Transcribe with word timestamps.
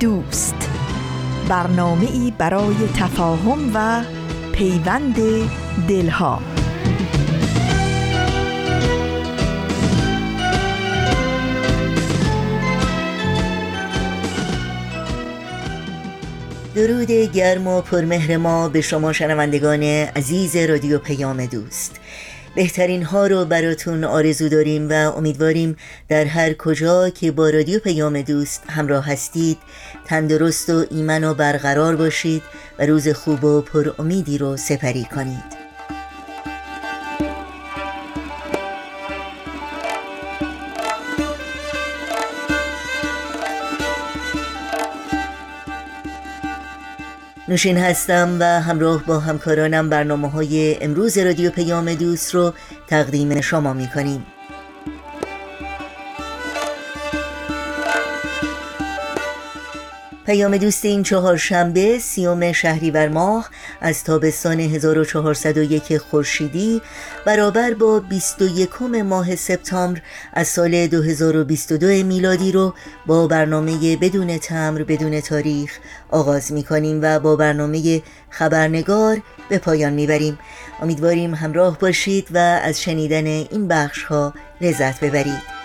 دوست. 0.00 0.70
برنامه 1.48 2.10
ای 2.12 2.32
برای 2.38 2.74
تفاهم 2.96 3.70
و 3.74 4.04
پیوند 4.52 5.16
دلها. 5.88 6.42
درود 16.74 17.10
گرم 17.10 17.66
و 17.66 17.80
پرمهر 17.80 18.36
ما 18.36 18.68
به 18.68 18.80
شما 18.80 19.12
شنوندگان 19.12 19.82
عزیز 19.82 20.56
رادیو 20.56 20.98
پیام 20.98 21.46
دوست. 21.46 21.99
بهترین 22.54 23.02
ها 23.02 23.26
رو 23.26 23.44
براتون 23.44 24.04
آرزو 24.04 24.48
داریم 24.48 24.88
و 24.90 24.92
امیدواریم 24.92 25.76
در 26.08 26.24
هر 26.24 26.52
کجا 26.52 27.10
که 27.10 27.30
با 27.30 27.50
رادیو 27.50 27.78
پیام 27.80 28.22
دوست 28.22 28.62
همراه 28.68 29.06
هستید 29.06 29.58
تندرست 30.04 30.70
و 30.70 30.84
ایمن 30.90 31.24
و 31.24 31.34
برقرار 31.34 31.96
باشید 31.96 32.42
و 32.78 32.86
روز 32.86 33.08
خوب 33.08 33.44
و 33.44 33.60
پر 33.60 33.90
امیدی 33.98 34.38
رو 34.38 34.56
سپری 34.56 35.04
کنید. 35.04 35.59
نوشین 47.50 47.78
هستم 47.78 48.36
و 48.40 48.44
همراه 48.44 49.04
با 49.04 49.18
همکارانم 49.18 49.88
برنامه 49.88 50.30
های 50.30 50.82
امروز 50.84 51.18
رادیو 51.18 51.50
پیام 51.50 51.94
دوست 51.94 52.34
رو 52.34 52.52
تقدیم 52.88 53.40
شما 53.40 53.72
می 53.72 53.88
کنیم. 53.94 54.26
پیام 60.30 60.56
دوست 60.56 60.84
این 60.84 61.02
چهارشنبه 61.02 61.98
سیوم 61.98 62.52
شهریور 62.52 63.08
ماه 63.08 63.50
از 63.80 64.04
تابستان 64.04 64.60
1401 64.60 65.98
خورشیدی 65.98 66.82
برابر 67.26 67.74
با 67.74 68.00
21 68.00 68.82
ماه 68.82 69.36
سپتامبر 69.36 70.00
از 70.32 70.48
سال 70.48 70.86
2022 70.86 71.86
میلادی 71.86 72.52
رو 72.52 72.74
با 73.06 73.26
برنامه 73.26 73.96
بدون 73.96 74.38
تمر 74.38 74.82
بدون 74.82 75.20
تاریخ 75.20 75.78
آغاز 76.10 76.52
می 76.52 76.62
کنیم 76.62 76.98
و 77.02 77.20
با 77.20 77.36
برنامه 77.36 78.02
خبرنگار 78.30 79.22
به 79.48 79.58
پایان 79.58 79.92
می‌بریم. 79.92 80.38
امیدواریم 80.82 81.34
همراه 81.34 81.78
باشید 81.78 82.28
و 82.30 82.38
از 82.38 82.80
شنیدن 82.82 83.26
این 83.26 83.68
بخش 83.68 84.02
ها 84.02 84.34
لذت 84.60 85.00
ببرید. 85.00 85.59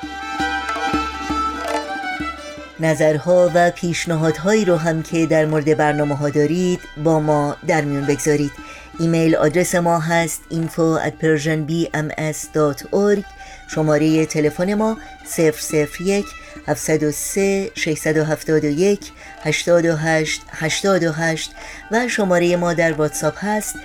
نظرها 2.80 3.52
و 3.54 3.72
پیشنهادهایی 3.72 4.66
رو 4.66 4.76
هم 4.76 5.04
که 5.04 5.26
در 5.26 5.46
مورد 5.46 5.78
برنامه 5.78 6.16
ها 6.16 6.30
دارید 6.30 6.80
با 7.04 7.20
ما 7.20 7.58
در 7.68 7.82
میون 7.82 8.06
بگذارید. 8.06 8.52
ایمیل 9.00 9.36
آدرس 9.36 9.76
ما 9.76 10.00
هست 10.00 10.42
info 10.52 11.00
at 11.08 11.14
persianbms.org 11.24 13.24
شماره 13.68 14.26
تلفن 14.26 14.74
ما 14.74 14.98
001 15.38 16.26
703 16.68 17.72
671 17.76 19.12
828 19.44 20.42
828 20.52 21.52
و 21.92 22.08
شماره 22.08 22.56
ما 22.56 22.74
در 22.74 22.94
واتساپ 22.94 23.46
هست 23.46 23.76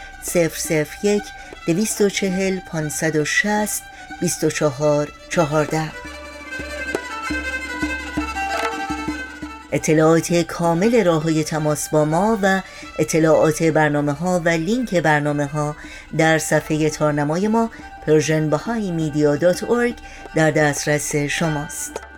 001 1.03 1.23
240 1.67 2.59
560 2.59 3.83
24 4.21 5.09
14 5.31 6.20
اطلاعات 9.73 10.33
کامل 10.33 11.05
راه 11.05 11.23
های 11.23 11.45
تماس 11.45 11.89
با 11.89 12.05
ما 12.05 12.39
و 12.43 12.63
اطلاعات 12.99 13.63
برنامه 13.63 14.13
ها 14.13 14.43
و 14.45 14.49
لینک 14.49 14.95
برنامه 14.95 15.47
ها 15.47 15.77
در 16.19 16.39
صفحه 16.39 16.91
تارنمای 16.91 17.49
ما 17.49 17.71
persianbahaimedia.org 18.07 19.95
در 20.35 20.51
دسترس 20.51 21.17
شماست. 21.17 22.10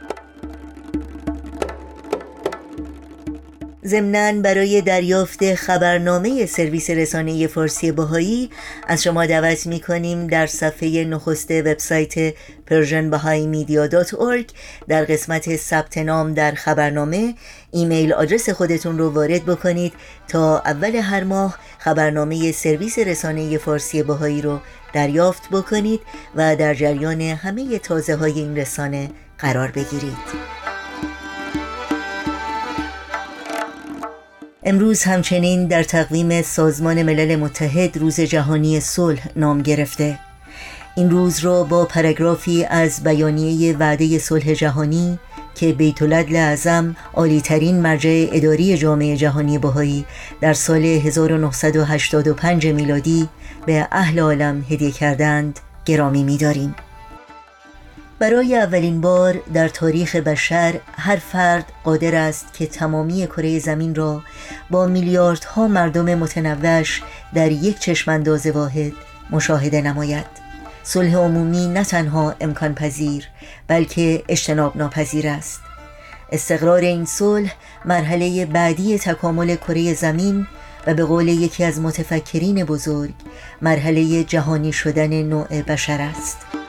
ضمنا 3.86 4.42
برای 4.42 4.80
دریافت 4.80 5.54
خبرنامه 5.54 6.46
سرویس 6.46 6.90
رسانه 6.90 7.46
فارسی 7.46 7.92
باهایی 7.92 8.50
از 8.88 9.02
شما 9.02 9.26
دعوت 9.26 9.66
می 9.66 9.80
کنیم 9.80 10.26
در 10.26 10.46
صفحه 10.46 11.04
نخست 11.04 11.50
وبسایت 11.50 12.34
persianbahaimedia.org 12.70 14.52
در 14.88 15.04
قسمت 15.04 15.56
ثبت 15.56 15.98
نام 15.98 16.34
در 16.34 16.52
خبرنامه. 16.52 17.34
ایمیل 17.70 18.12
آدرس 18.12 18.48
خودتون 18.50 18.98
رو 18.98 19.10
وارد 19.10 19.44
بکنید 19.44 19.92
تا 20.28 20.58
اول 20.58 20.96
هر 20.96 21.24
ماه 21.24 21.58
خبرنامه 21.78 22.52
سرویس 22.52 22.98
رسانه 22.98 23.58
فارسی 23.58 24.02
باهایی 24.02 24.42
رو 24.42 24.58
دریافت 24.92 25.48
بکنید 25.50 26.00
و 26.36 26.56
در 26.56 26.74
جریان 26.74 27.20
همه 27.20 27.78
تازه 27.78 28.16
های 28.16 28.32
این 28.32 28.56
رسانه 28.56 29.10
قرار 29.38 29.70
بگیرید. 29.70 30.61
امروز 34.64 35.02
همچنین 35.02 35.66
در 35.66 35.82
تقویم 35.82 36.42
سازمان 36.42 37.02
ملل 37.02 37.36
متحد 37.36 37.96
روز 37.96 38.20
جهانی 38.20 38.80
صلح 38.80 39.28
نام 39.36 39.62
گرفته 39.62 40.18
این 40.96 41.10
روز 41.10 41.38
را 41.38 41.64
با 41.64 41.84
پاراگرافی 41.84 42.64
از 42.64 43.04
بیانیه 43.04 43.76
وعده 43.76 44.18
صلح 44.18 44.52
جهانی 44.52 45.18
که 45.54 45.72
بیت 45.72 46.02
العدل 46.02 46.36
اعظم 46.36 46.96
عالیترین 47.14 47.80
مرجع 47.80 48.26
اداری 48.32 48.76
جامعه 48.76 49.16
جهانی 49.16 49.58
بهایی 49.58 50.04
در 50.40 50.52
سال 50.52 50.84
1985 50.84 52.66
میلادی 52.66 53.28
به 53.66 53.88
اهل 53.92 54.18
عالم 54.18 54.64
هدیه 54.70 54.90
کردند 54.90 55.60
گرامی 55.84 56.24
می‌داریم. 56.24 56.74
برای 58.22 58.56
اولین 58.56 59.00
بار 59.00 59.40
در 59.54 59.68
تاریخ 59.68 60.16
بشر 60.16 60.80
هر 60.96 61.16
فرد 61.16 61.72
قادر 61.84 62.14
است 62.14 62.52
که 62.52 62.66
تمامی 62.66 63.26
کره 63.26 63.58
زمین 63.58 63.94
را 63.94 64.22
با 64.70 64.86
میلیاردها 64.86 65.68
مردم 65.68 66.14
متنوعش 66.14 67.02
در 67.34 67.52
یک 67.52 67.78
چشمانداز 67.78 68.46
واحد 68.46 68.92
مشاهده 69.30 69.80
نماید. 69.80 70.24
صلح 70.82 71.16
عمومی 71.16 71.68
نه 71.68 71.84
تنها 71.84 72.34
امکان 72.40 72.74
پذیر 72.74 73.28
بلکه 73.68 74.22
اجتناب 74.28 74.76
ناپذیر 74.76 75.28
است. 75.28 75.60
استقرار 76.32 76.80
این 76.80 77.04
صلح 77.04 77.54
مرحله 77.84 78.46
بعدی 78.46 78.98
تکامل 78.98 79.56
کره 79.56 79.94
زمین 79.94 80.46
و 80.86 80.94
به 80.94 81.04
قول 81.04 81.28
یکی 81.28 81.64
از 81.64 81.80
متفکرین 81.80 82.64
بزرگ 82.64 83.14
مرحله 83.62 84.24
جهانی 84.24 84.72
شدن 84.72 85.22
نوع 85.22 85.62
بشر 85.62 86.00
است. 86.00 86.61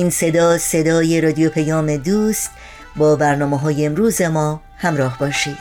این 0.00 0.10
صدا 0.10 0.58
صدای 0.58 1.20
رادیو 1.20 1.50
پیام 1.50 1.96
دوست. 1.96 2.50
با 2.96 3.16
برنامه 3.16 3.58
های 3.58 3.86
امروز 3.86 4.22
ما 4.22 4.60
همراه 4.76 5.18
باشید. 5.18 5.56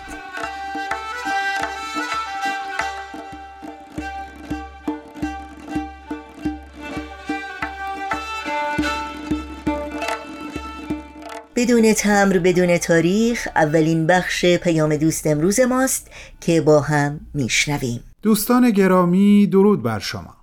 بدون 11.56 11.94
تمر 11.94 12.40
بدون 12.40 12.78
تاریخ 12.78 13.48
اولین 13.56 14.08
بخش 14.08 14.46
پیام 14.46 14.96
دوست 14.96 15.28
امروز 15.28 15.60
ماست 15.60 16.08
که 16.42 16.62
با 16.62 16.82
هم 16.82 17.20
میشنویم. 17.34 18.04
دوستان 18.22 18.70
گرامی 18.72 19.48
درود 19.48 19.84
بر 19.84 20.00
شما. 20.00 20.39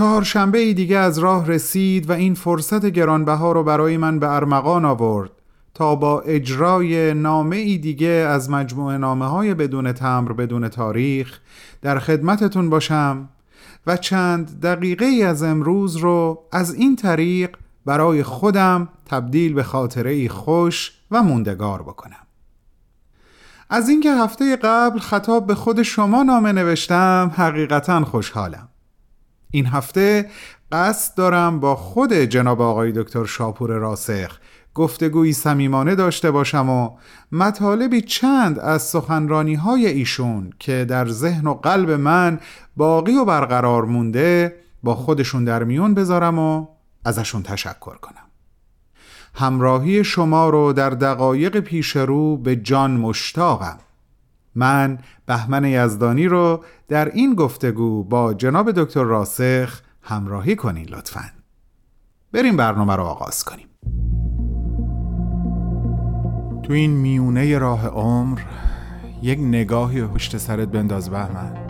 چهارشنبه 0.00 0.58
ای 0.58 0.74
دیگه 0.74 0.96
از 0.96 1.18
راه 1.18 1.46
رسید 1.46 2.10
و 2.10 2.12
این 2.12 2.34
فرصت 2.34 2.86
گرانبها 2.86 3.52
رو 3.52 3.64
برای 3.64 3.96
من 3.96 4.18
به 4.18 4.34
ارمغان 4.34 4.84
آورد 4.84 5.30
تا 5.74 5.94
با 5.94 6.20
اجرای 6.20 7.14
نامه 7.14 7.56
ای 7.56 7.78
دیگه 7.78 8.08
از 8.08 8.50
مجموعه 8.50 8.98
نامه 8.98 9.26
های 9.26 9.54
بدون 9.54 9.92
تمر 9.92 10.32
بدون 10.32 10.68
تاریخ 10.68 11.40
در 11.82 11.98
خدمتتون 11.98 12.70
باشم 12.70 13.28
و 13.86 13.96
چند 13.96 14.60
دقیقه 14.60 15.24
از 15.26 15.42
امروز 15.42 15.96
رو 15.96 16.42
از 16.52 16.74
این 16.74 16.96
طریق 16.96 17.56
برای 17.86 18.22
خودم 18.22 18.88
تبدیل 19.06 19.54
به 19.54 19.62
خاطره 19.62 20.10
ای 20.10 20.28
خوش 20.28 20.92
و 21.10 21.22
موندگار 21.22 21.82
بکنم. 21.82 22.26
از 23.70 23.88
اینکه 23.88 24.12
هفته 24.12 24.56
قبل 24.56 24.98
خطاب 24.98 25.46
به 25.46 25.54
خود 25.54 25.82
شما 25.82 26.22
نامه 26.22 26.52
نوشتم 26.52 27.32
حقیقتا 27.36 28.04
خوشحالم. 28.04 28.68
این 29.50 29.66
هفته 29.66 30.30
قصد 30.72 31.16
دارم 31.16 31.60
با 31.60 31.76
خود 31.76 32.12
جناب 32.12 32.60
آقای 32.60 32.92
دکتر 32.92 33.24
شاپور 33.24 33.70
راسخ 33.70 34.38
گفتگویی 34.74 35.32
صمیمانه 35.32 35.94
داشته 35.94 36.30
باشم 36.30 36.68
و 36.68 36.90
مطالبی 37.32 38.00
چند 38.00 38.58
از 38.58 38.82
سخنرانی 38.82 39.54
های 39.54 39.86
ایشون 39.86 40.50
که 40.58 40.84
در 40.84 41.08
ذهن 41.08 41.46
و 41.46 41.54
قلب 41.54 41.90
من 41.90 42.40
باقی 42.76 43.14
و 43.14 43.24
برقرار 43.24 43.84
مونده 43.84 44.56
با 44.82 44.94
خودشون 44.94 45.44
در 45.44 45.64
میون 45.64 45.94
بذارم 45.94 46.38
و 46.38 46.66
ازشون 47.04 47.42
تشکر 47.42 47.96
کنم. 47.96 48.14
همراهی 49.34 50.04
شما 50.04 50.50
رو 50.50 50.72
در 50.72 50.90
دقایق 50.90 51.60
پیش 51.60 51.96
رو 51.96 52.36
به 52.36 52.56
جان 52.56 52.90
مشتاقم. 52.90 53.78
من 54.54 54.98
بهمن 55.26 55.64
یزدانی 55.64 56.26
رو 56.26 56.64
در 56.88 57.08
این 57.08 57.34
گفتگو 57.34 58.04
با 58.04 58.34
جناب 58.34 58.72
دکتر 58.72 59.02
راسخ 59.02 59.80
همراهی 60.02 60.56
کنین 60.56 60.88
لطفا. 60.88 61.24
بریم 62.32 62.56
برنامه 62.56 62.96
رو 62.96 63.02
آغاز 63.02 63.44
کنیم. 63.44 63.66
تو 66.62 66.72
این 66.72 66.90
میونه 66.90 67.58
راه 67.58 67.86
عمر 67.86 68.40
یک 69.22 69.38
نگاهی 69.38 70.02
پشت 70.06 70.36
سرت 70.36 70.68
بنداز 70.68 71.10
بهمن. 71.10 71.69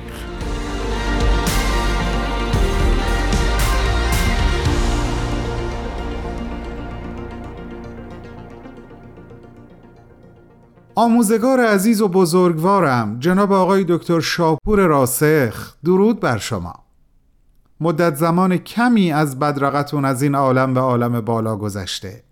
آموزگار 11.01 11.59
عزیز 11.59 12.01
و 12.01 12.07
بزرگوارم 12.07 13.19
جناب 13.19 13.51
آقای 13.51 13.85
دکتر 13.87 14.19
شاپور 14.19 14.79
راسخ 14.79 15.75
درود 15.85 16.19
بر 16.19 16.37
شما. 16.37 16.73
مدت 17.79 18.15
زمان 18.15 18.57
کمی 18.57 19.11
از 19.11 19.39
بدرقتون 19.39 20.05
از 20.05 20.21
این 20.21 20.35
عالم 20.35 20.73
به 20.73 20.79
عالم 20.79 21.21
بالا 21.21 21.55
گذشته 21.55 22.23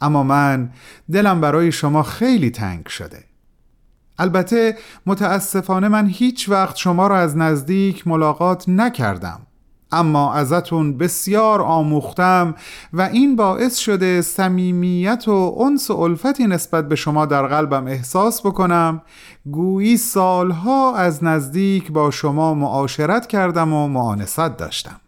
اما 0.00 0.22
من 0.22 0.70
دلم 1.12 1.40
برای 1.40 1.72
شما 1.72 2.02
خیلی 2.02 2.50
تنگ 2.50 2.86
شده. 2.86 3.24
البته 4.18 4.76
متاسفانه 5.06 5.88
من 5.88 6.06
هیچ 6.06 6.48
وقت 6.48 6.76
شما 6.76 7.06
را 7.06 7.18
از 7.18 7.36
نزدیک 7.36 8.08
ملاقات 8.08 8.68
نکردم. 8.68 9.40
اما 9.92 10.34
ازتون 10.34 10.98
بسیار 10.98 11.62
آموختم 11.62 12.54
و 12.92 13.02
این 13.02 13.36
باعث 13.36 13.76
شده 13.76 14.22
صمیمیت 14.22 15.28
و 15.28 15.56
انس 15.60 15.90
و 15.90 16.00
الفتی 16.00 16.46
نسبت 16.46 16.88
به 16.88 16.96
شما 16.96 17.26
در 17.26 17.46
قلبم 17.46 17.86
احساس 17.86 18.46
بکنم. 18.46 19.02
گویی 19.50 19.96
سالها 19.96 20.96
از 20.96 21.24
نزدیک 21.24 21.92
با 21.92 22.10
شما 22.10 22.54
معاشرت 22.54 23.26
کردم 23.26 23.72
و 23.72 23.88
معانست 23.88 24.58
داشتم. 24.58 25.00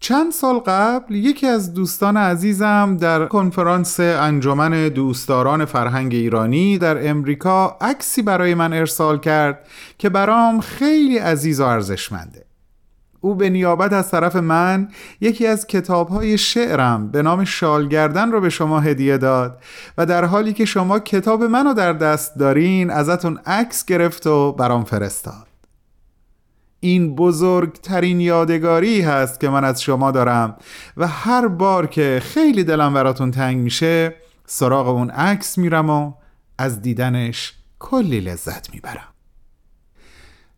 چند 0.00 0.32
سال 0.32 0.58
قبل 0.58 1.14
یکی 1.14 1.46
از 1.46 1.74
دوستان 1.74 2.16
عزیزم 2.16 2.96
در 3.00 3.26
کنفرانس 3.26 4.00
انجمن 4.00 4.88
دوستداران 4.88 5.64
فرهنگ 5.64 6.14
ایرانی 6.14 6.78
در 6.78 7.10
امریکا 7.10 7.76
عکسی 7.80 8.22
برای 8.22 8.54
من 8.54 8.72
ارسال 8.72 9.18
کرد 9.18 9.66
که 9.98 10.08
برام 10.08 10.60
خیلی 10.60 11.18
عزیز 11.18 11.60
و 11.60 11.64
ارزشمنده. 11.64 12.51
او 13.24 13.34
به 13.34 13.50
نیابت 13.50 13.92
از 13.92 14.10
طرف 14.10 14.36
من 14.36 14.88
یکی 15.20 15.46
از 15.46 15.66
کتابهای 15.66 16.38
شعرم 16.38 17.10
به 17.10 17.22
نام 17.22 17.44
شالگردن 17.44 18.32
رو 18.32 18.40
به 18.40 18.50
شما 18.50 18.80
هدیه 18.80 19.18
داد 19.18 19.62
و 19.98 20.06
در 20.06 20.24
حالی 20.24 20.52
که 20.52 20.64
شما 20.64 20.98
کتاب 20.98 21.42
منو 21.42 21.74
در 21.74 21.92
دست 21.92 22.38
دارین 22.38 22.90
ازتون 22.90 23.38
عکس 23.46 23.84
گرفت 23.84 24.26
و 24.26 24.52
برام 24.52 24.84
فرستاد. 24.84 25.46
این 26.80 27.14
بزرگترین 27.14 28.20
یادگاری 28.20 29.00
هست 29.00 29.40
که 29.40 29.48
من 29.48 29.64
از 29.64 29.82
شما 29.82 30.10
دارم 30.10 30.56
و 30.96 31.06
هر 31.06 31.48
بار 31.48 31.86
که 31.86 32.22
خیلی 32.24 32.64
دلم 32.64 32.94
براتون 32.94 33.30
تنگ 33.30 33.56
میشه 33.56 34.14
سراغ 34.46 34.88
اون 34.88 35.10
عکس 35.10 35.58
میرم 35.58 35.90
و 35.90 36.12
از 36.58 36.82
دیدنش 36.82 37.54
کلی 37.78 38.20
لذت 38.20 38.74
می‌برم. 38.74 39.08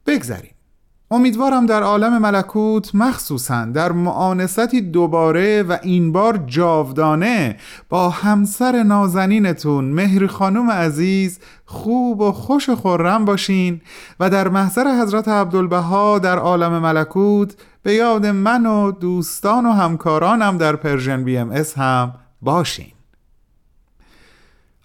بگذریم. 0.06 0.53
امیدوارم 1.10 1.66
در 1.66 1.82
عالم 1.82 2.18
ملکوت 2.18 2.94
مخصوصا 2.94 3.64
در 3.64 3.92
معانستی 3.92 4.80
دوباره 4.80 5.62
و 5.62 5.78
این 5.82 6.12
بار 6.12 6.36
جاودانه 6.46 7.56
با 7.88 8.10
همسر 8.10 8.82
نازنینتون 8.82 9.84
مهر 9.84 10.26
خانم 10.26 10.70
عزیز 10.70 11.38
خوب 11.64 12.20
و 12.20 12.32
خوش 12.32 12.68
و 12.68 12.76
خرم 12.76 13.24
باشین 13.24 13.80
و 14.20 14.30
در 14.30 14.48
محضر 14.48 15.02
حضرت 15.02 15.28
عبدالبها 15.28 16.18
در 16.18 16.38
عالم 16.38 16.78
ملکوت 16.78 17.54
به 17.82 17.94
یاد 17.94 18.26
من 18.26 18.66
و 18.66 18.92
دوستان 18.92 19.66
و 19.66 19.72
همکارانم 19.72 20.58
در 20.58 20.76
Persian 20.76 21.24
BMS 21.24 21.78
هم 21.78 22.14
باشین. 22.42 22.92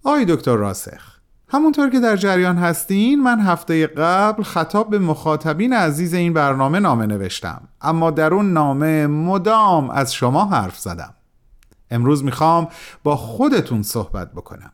آقای 0.04 0.26
دکتر 0.25 0.56
راسخ 0.56 1.09
همونطور 1.51 1.90
که 1.90 2.00
در 2.00 2.16
جریان 2.16 2.57
هستین 2.57 3.24
من 3.24 3.40
هفته 3.40 3.88
قبل 3.88 4.44
خطاب 4.44 4.90
به 4.90 5.00
مخاطبین 5.00 5.74
عزیز 5.74 6.13
این 6.13 6.34
برنامه 6.34 6.80
نامه 6.80 7.06
نوشتم. 7.06 7.62
اما 7.81 8.12
در 8.12 8.34
اون 8.34 8.54
نامه 8.54 9.07
مدام 9.07 9.90
از 9.90 10.13
شما 10.13 10.46
حرف 10.46 10.80
زدم. 10.80 11.13
امروز 11.92 12.24
می‌خوام 12.24 12.68
با 13.04 13.16
خودتون 13.16 13.84
صحبت 13.84 14.31
بکنم. 14.31 14.72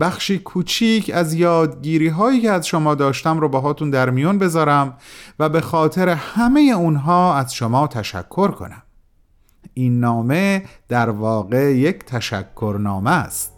بخشی 0.00 0.38
کوچیک 0.38 1.10
از 1.14 1.34
یادگیری 1.34 2.08
هایی 2.08 2.40
که 2.40 2.50
از 2.50 2.66
شما 2.66 2.94
داشتم 2.94 3.38
رو 3.38 3.48
باهاتون 3.48 3.90
در 3.90 4.10
میون 4.10 4.38
بذارم 4.38 4.96
و 5.38 5.48
به 5.48 5.60
خاطر 5.60 6.08
همه 6.08 6.60
اونها 6.60 7.36
از 7.36 7.54
شما 7.54 7.86
تشکر 7.86 8.50
کنم. 8.50 8.82
این 9.74 10.00
نامه 10.00 10.64
در 10.88 11.10
واقع 11.10 11.74
یک 11.74 12.04
تشکرنامه 12.04 13.10
است. 13.10 13.55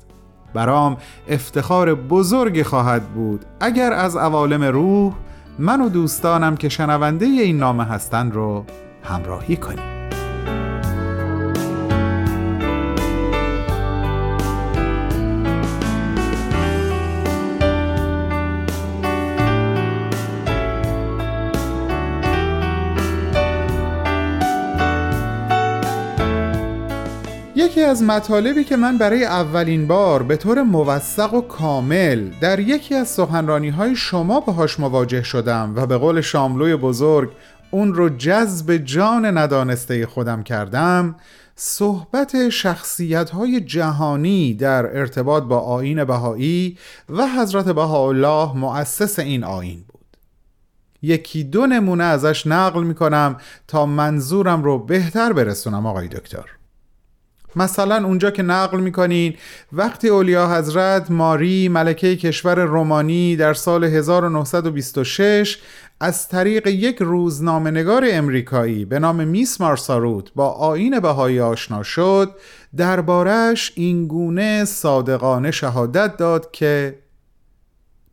برام 0.58 0.96
افتخار 1.28 1.94
بزرگی 1.94 2.62
خواهد 2.62 3.02
بود. 3.02 3.44
اگر 3.60 3.92
از 3.92 4.16
عوالم 4.16 4.64
روح 4.64 5.14
من 5.58 5.80
و 5.80 5.88
دوستانم 5.88 6.56
که 6.56 6.68
شنونده 6.68 7.26
این 7.26 7.58
نامه 7.58 7.84
هستند 7.84 8.34
رو 8.34 8.64
همراهی 9.02 9.56
کنیم. 9.56 9.97
یکی 27.78 27.86
از 27.86 28.02
مطالبی 28.02 28.64
که 28.64 28.76
من 28.76 28.98
برای 28.98 29.24
اولین 29.24 29.86
بار 29.86 30.22
به 30.22 30.36
طور 30.36 30.62
موثق 30.62 31.34
و 31.34 31.40
کامل 31.40 32.30
در 32.40 32.60
یکی 32.60 32.94
از 32.94 33.08
سخنرانی 33.08 33.68
های 33.68 33.96
شما 33.96 34.40
باهاش 34.40 34.80
مواجه 34.80 35.22
شدم 35.22 35.72
و 35.76 35.86
به 35.86 35.96
قول 35.96 36.20
شاملوی 36.20 36.76
بزرگ 36.76 37.30
اون 37.70 37.94
رو 37.94 38.08
جذب 38.08 38.76
جان 38.76 39.38
ندانسته 39.38 40.06
خودم 40.06 40.42
کردم 40.42 41.16
صحبت 41.56 42.48
شخصیت 42.48 43.30
های 43.30 43.60
جهانی 43.60 44.54
در 44.54 44.98
ارتباط 44.98 45.42
با 45.42 45.58
آین 45.58 46.04
بهایی 46.04 46.78
و 47.08 47.26
حضرت 47.26 47.68
بهاءالله 47.68 48.56
مؤسس 48.56 49.18
این 49.18 49.44
آین 49.44 49.84
بود. 49.88 50.16
یکی 51.02 51.44
دو 51.44 51.66
نمونه 51.66 52.04
ازش 52.04 52.46
نقل 52.46 52.84
می 52.84 52.94
کنم 52.94 53.36
تا 53.68 53.86
منظورم 53.86 54.62
رو 54.62 54.78
بهتر 54.78 55.32
برسونم 55.32 55.86
آقای 55.86 56.08
دکتر. 56.08 56.57
مثلا 57.56 58.06
اونجا 58.06 58.30
که 58.30 58.42
نقل 58.42 58.80
می‌کنین 58.80 59.34
وقتی 59.72 60.08
اولیا 60.08 60.56
حضرت 60.56 61.10
ماری 61.10 61.68
ملکه 61.68 62.16
کشور 62.16 62.64
رومانی 62.64 63.36
در 63.36 63.54
سال 63.54 63.84
1926 63.84 65.58
از 66.00 66.28
طریق 66.28 66.66
یک 66.66 66.96
روزنامهنگار 67.00 68.04
امریکایی 68.10 68.84
به 68.84 68.98
نام 68.98 69.28
میس 69.28 69.60
مارساروت 69.60 70.32
با 70.34 70.48
آین 70.48 71.00
بهایی 71.00 71.40
آشنا 71.40 71.82
شد 71.82 72.34
دربارش 72.76 73.72
اینگونه 73.74 74.64
صادقانه 74.64 75.50
شهادت 75.50 76.16
داد 76.16 76.50
که 76.50 76.98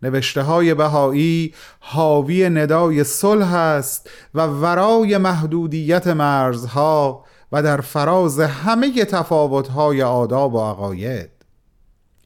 نوشته 0.01 0.42
های 0.42 0.74
بهایی 0.74 1.54
حاوی 1.80 2.50
ندای 2.50 3.04
صلح 3.04 3.54
است 3.54 4.10
و 4.36 4.48
ورای 4.48 5.18
محدودیت 5.18 6.08
مرزها 6.08 7.25
و 7.52 7.64
در 7.64 7.82
فراز 7.82 8.40
همه 8.40 9.06
تفاوت‌های 9.06 10.04
آداب 10.04 10.54
و 10.54 10.60
عقاید. 10.60 11.30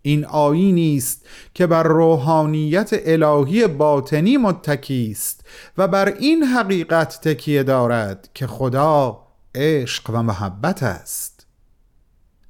این 0.01 0.25
آینی 0.25 0.97
است 0.97 1.25
که 1.53 1.67
بر 1.67 1.83
روحانیت 1.83 2.89
الهی 2.93 3.67
باطنی 3.67 4.37
متکی 4.37 5.07
است 5.11 5.45
و 5.77 5.87
بر 5.87 6.05
این 6.05 6.43
حقیقت 6.43 7.21
تکیه 7.21 7.63
دارد 7.63 8.29
که 8.33 8.47
خدا 8.47 9.19
عشق 9.55 10.09
و 10.09 10.23
محبت 10.23 10.83
است. 10.83 11.39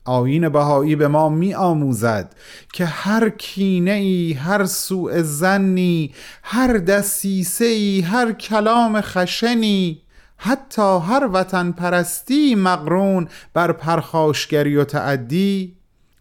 آین 0.06 0.50
بهایی 0.50 0.96
به 0.96 1.08
ما 1.08 1.30
می 1.30 1.54
آموزد 1.54 2.36
که 2.74 2.86
هر 2.86 3.30
کینه 3.30 3.92
ای 3.92 4.34
هر 4.34 4.66
سوء 4.66 5.22
زنی 5.22 6.14
هر 6.44 6.74
دسیسه 6.74 7.66
ای 7.66 8.02
هر 8.02 8.32
کلام 8.32 9.02
خشنی 9.02 10.02
حتی 10.42 11.00
هر 11.00 11.30
وطن 11.34 11.72
پرستی 11.72 12.56
مقرون 12.56 13.28
بر 13.54 13.72
پرخاشگری 13.72 14.76
و 14.76 14.84
تعدی 14.84 15.78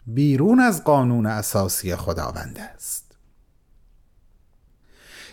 بیرون 0.06 0.60
از 0.60 0.84
قانون 0.84 1.26
اساسی 1.26 1.96
خداوند 1.96 2.58
است. 2.74 3.08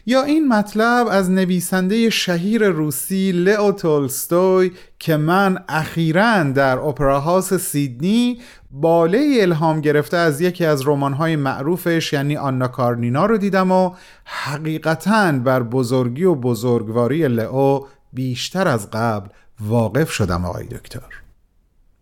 یا 0.06 0.24
این 0.24 0.48
مطلب 0.48 1.08
از 1.08 1.32
نویسنده 1.32 2.10
شهیر 2.10 2.70
روسی 2.70 3.32
لئو 3.32 3.72
تولستوی 3.72 4.72
که 5.00 5.18
من 5.18 5.64
اخیرا 5.70 6.44
در 6.44 6.80
اپراهاوس 6.80 7.54
سیدنی 7.54 8.42
باله 8.72 9.38
الهام 9.40 9.82
گرفته 9.82 10.18
از 10.18 10.42
یکی 10.42 10.66
از 10.66 10.88
رمان‌های 10.88 11.36
معروفش 11.36 12.14
یعنی 12.14 12.38
آنا 12.38 12.68
کارنینا 12.68 13.26
رو 13.26 13.38
دیدم 13.38 13.72
و 13.72 13.92
حقیقتا 14.26 15.32
بر 15.32 15.64
بزرگی 15.64 16.24
و 16.24 16.36
بزرگواری 16.36 17.28
لئو 17.28 17.80
بیشتر 18.16 18.68
از 18.68 18.90
قبل 18.92 19.30
واقف 19.60 20.12
شدم 20.12 20.46
آقای 20.46 20.66
دکتر. 20.66 21.26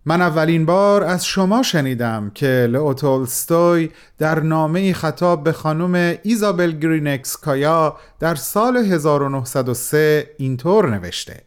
من 0.06 0.22
اولین 0.22 0.66
بار 0.66 1.04
از 1.04 1.26
شما 1.26 1.64
شنیدم 1.64 2.32
که 2.36 2.68
لئو 2.72 2.94
تولستوی 2.94 3.90
در 4.18 4.40
نامه 4.40 4.94
خطاب 4.94 5.44
به 5.44 5.52
خانم 5.52 6.18
ایزابل 6.24 6.72
گرینکسکایا 6.72 7.98
در 8.20 8.36
سال 8.36 8.78
1903 8.78 10.30
اینطور 10.38 10.90
نوشته. 10.90 11.44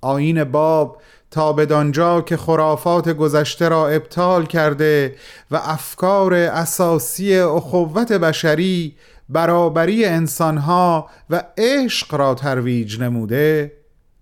آین 0.00 0.44
باب 0.44 1.02
تا 1.30 1.52
بدانجا 1.52 2.20
که 2.20 2.36
خرافات 2.36 3.08
گذشته 3.08 3.68
را 3.68 3.88
ابطال 3.88 4.46
کرده 4.46 5.16
و 5.50 5.56
افکار 5.56 6.34
اساسی 6.34 7.38
اخوت 7.38 8.12
بشری 8.12 8.96
برابری 9.28 10.04
انسانها 10.04 11.10
و 11.30 11.44
عشق 11.58 12.14
را 12.14 12.34
ترویج 12.34 13.00
نموده 13.00 13.72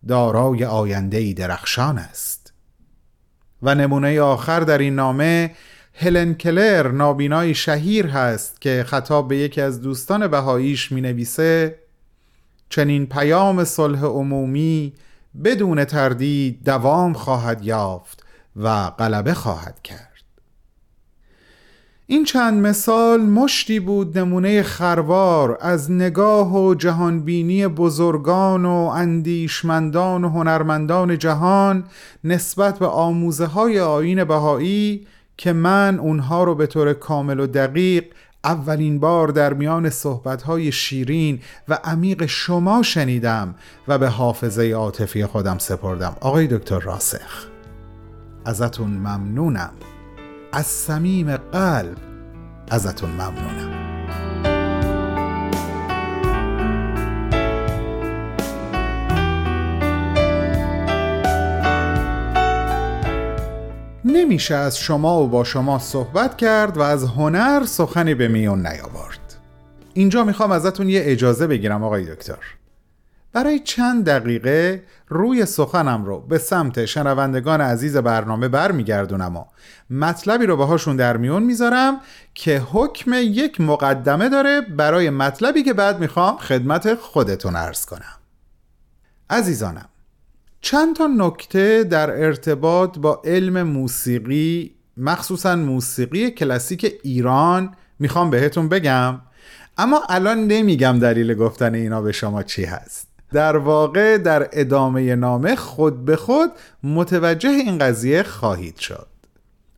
دارای 0.08 0.64
آینده 0.64 1.32
درخشان 1.32 1.98
است. 1.98 2.52
و 3.62 3.74
نمونه 3.74 4.20
آخر 4.20 4.60
در 4.60 4.78
این 4.78 4.94
نامه 4.94 5.50
هلن 5.94 6.34
کلر 6.34 6.88
نابینای 6.88 7.54
شهیر 7.54 8.06
هست 8.06 8.60
که 8.60 8.84
خطاب 8.86 9.28
به 9.28 9.36
یکی 9.36 9.60
از 9.60 9.80
دوستان 9.80 10.26
بهاییش 10.26 10.92
می 10.92 11.00
نویسه 11.00 11.78
چنین 12.68 13.06
پیام 13.06 13.64
صلح 13.64 14.04
عمومی 14.04 14.92
بدون 15.44 15.84
تردید 15.84 16.64
دوام 16.64 17.12
خواهد 17.12 17.64
یافت 17.64 18.24
و 18.56 18.90
غلبه 18.90 19.34
خواهد 19.34 19.82
کرد. 19.82 20.11
این 22.06 22.24
چند 22.24 22.66
مثال 22.66 23.20
مشتی 23.20 23.80
بود 23.80 24.18
نمونه 24.18 24.62
خروار 24.62 25.58
از 25.60 25.90
نگاه 25.90 26.56
و 26.56 26.74
جهانبینی 26.74 27.66
بزرگان 27.66 28.64
و 28.64 28.92
اندیشمندان 28.94 30.24
و 30.24 30.28
هنرمندان 30.28 31.18
جهان 31.18 31.84
نسبت 32.24 32.78
به 32.78 32.86
آموزه 32.86 33.46
های 33.46 33.80
آین 33.80 34.24
بهایی 34.24 35.06
که 35.36 35.52
من 35.52 35.98
اونها 35.98 36.44
رو 36.44 36.54
به 36.54 36.66
طور 36.66 36.92
کامل 36.92 37.40
و 37.40 37.46
دقیق 37.46 38.04
اولین 38.44 39.00
بار 39.00 39.28
در 39.28 39.54
میان 39.54 39.90
صحبتهای 39.90 40.72
شیرین 40.72 41.40
و 41.68 41.78
عمیق 41.84 42.26
شما 42.26 42.82
شنیدم 42.82 43.54
و 43.88 43.98
به 43.98 44.08
حافظه 44.08 44.70
عاطفی 44.70 45.26
خودم 45.26 45.58
سپردم. 45.58 46.16
آقای 46.20 46.46
دکتر 46.46 46.78
راسخ 46.78 47.46
ازتون 48.44 48.90
ممنونم. 48.90 49.72
از 50.54 50.66
صمیم 50.66 51.36
قلب 51.36 51.96
ازتون 52.70 53.10
ممنونم. 53.10 53.72
نمیشه 64.04 64.54
از 64.54 64.78
شما 64.78 65.22
و 65.22 65.28
با 65.28 65.44
شما 65.44 65.78
صحبت 65.78 66.36
کرد 66.36 66.76
و 66.76 66.80
از 66.80 67.04
هنر 67.04 67.64
سخنی 67.64 68.14
به 68.14 68.28
میون 68.28 68.66
نیاورد. 68.66 69.36
اینجا 69.94 70.24
می‌خوام 70.24 70.52
ازتون 70.52 70.88
یه 70.88 71.02
اجازه 71.04 71.46
بگیرم 71.46 71.84
آقای 71.84 72.14
دکتر. 72.14 72.61
برای 73.32 73.58
چند 73.58 74.04
دقیقه 74.04 74.82
روی 75.08 75.46
سخنم 75.46 76.04
رو 76.04 76.20
به 76.20 76.38
سمت 76.38 76.84
شنوندگان 76.84 77.60
عزیز 77.60 77.96
برنامه 77.96 78.48
برمیگردونم 78.48 79.36
و 79.36 79.44
مطلبی 79.90 80.46
رو 80.46 80.56
باهاشون 80.56 80.96
در 80.96 81.16
میون 81.16 81.42
می‌ذارم 81.42 82.00
که 82.34 82.62
حکم 82.72 83.12
یک 83.14 83.60
مقدمه 83.60 84.28
داره 84.28 84.60
برای 84.60 85.10
مطلبی 85.10 85.62
که 85.62 85.72
بعد 85.72 86.00
می‌خوام 86.00 86.36
خدمت 86.36 86.94
خودتون 86.94 87.56
عرض 87.56 87.86
کنم. 87.86 88.16
عزیزانم 89.30 89.88
چند 90.60 90.96
تا 90.96 91.06
نکته 91.06 91.84
در 91.84 92.10
ارتباط 92.10 92.98
با 92.98 93.22
علم 93.24 93.62
موسیقی 93.62 94.74
مخصوصا 94.96 95.56
موسیقی 95.56 96.30
کلاسیک 96.30 96.92
ایران 97.02 97.74
می‌خوام 97.98 98.30
بهتون 98.30 98.68
بگم 98.68 99.20
اما 99.78 100.02
الان 100.08 100.46
نمیگم 100.46 100.98
دلیل 100.98 101.34
گفتن 101.34 101.74
اینا 101.74 102.02
به 102.02 102.12
شما 102.12 102.42
چی 102.42 102.64
هست. 102.64 103.11
در 103.32 103.56
واقع 103.56 104.18
در 104.18 104.48
ادامه 104.52 105.14
نامه 105.14 105.56
خود 105.56 106.04
به 106.04 106.16
خود 106.16 106.50
متوجه 106.82 107.50
این 107.50 107.78
قضیه 107.78 108.22
خواهید 108.22 108.76
شد. 108.76 109.06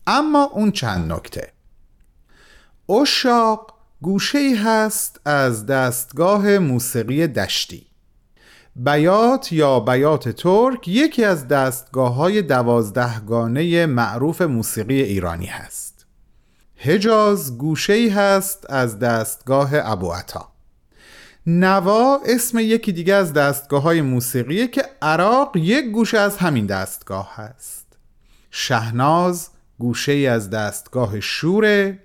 اما 0.06 0.44
اون 0.44 0.70
چند 0.70 1.12
نکته. 1.12 1.52
اشاق 2.88 3.74
گوشه 4.02 4.38
ای 4.38 4.54
هست 4.54 5.20
از 5.24 5.66
دستگاه 5.66 6.58
موسیقی 6.58 7.26
دشتی. 7.26 7.86
بیات 8.76 9.52
یا 9.52 9.80
بیات 9.80 10.28
ترک 10.28 10.88
یکی 10.88 11.24
از 11.24 11.48
دستگاه 11.48 12.14
های 12.14 12.42
دوازدهگانه 12.42 13.86
معروف 13.86 14.42
موسیقی 14.42 15.02
ایرانی 15.02 15.46
هست. 15.46 16.06
حجاز 16.76 17.58
گوشه 17.58 17.92
ای 17.92 18.08
هست 18.08 18.70
از 18.70 18.98
دستگاه 18.98 19.70
ابو 19.72 20.12
عطا 20.12 20.53
نوا 21.46 22.20
اسم 22.26 22.58
یکی 22.58 22.92
دیگه 22.92 23.14
از 23.14 23.32
دستگاه 23.32 23.82
های 23.82 24.02
موسیقیه 24.02 24.66
که 24.66 24.84
عراق 25.02 25.56
یک 25.56 25.84
گوشه 25.84 26.18
از 26.18 26.36
همین 26.36 26.66
دستگاه 26.66 27.32
هست. 27.34 27.86
شهناز 28.50 29.48
گوشه 29.78 30.12
ای 30.12 30.26
از 30.26 30.50
دستگاه 30.50 31.20
شوره 31.20 31.98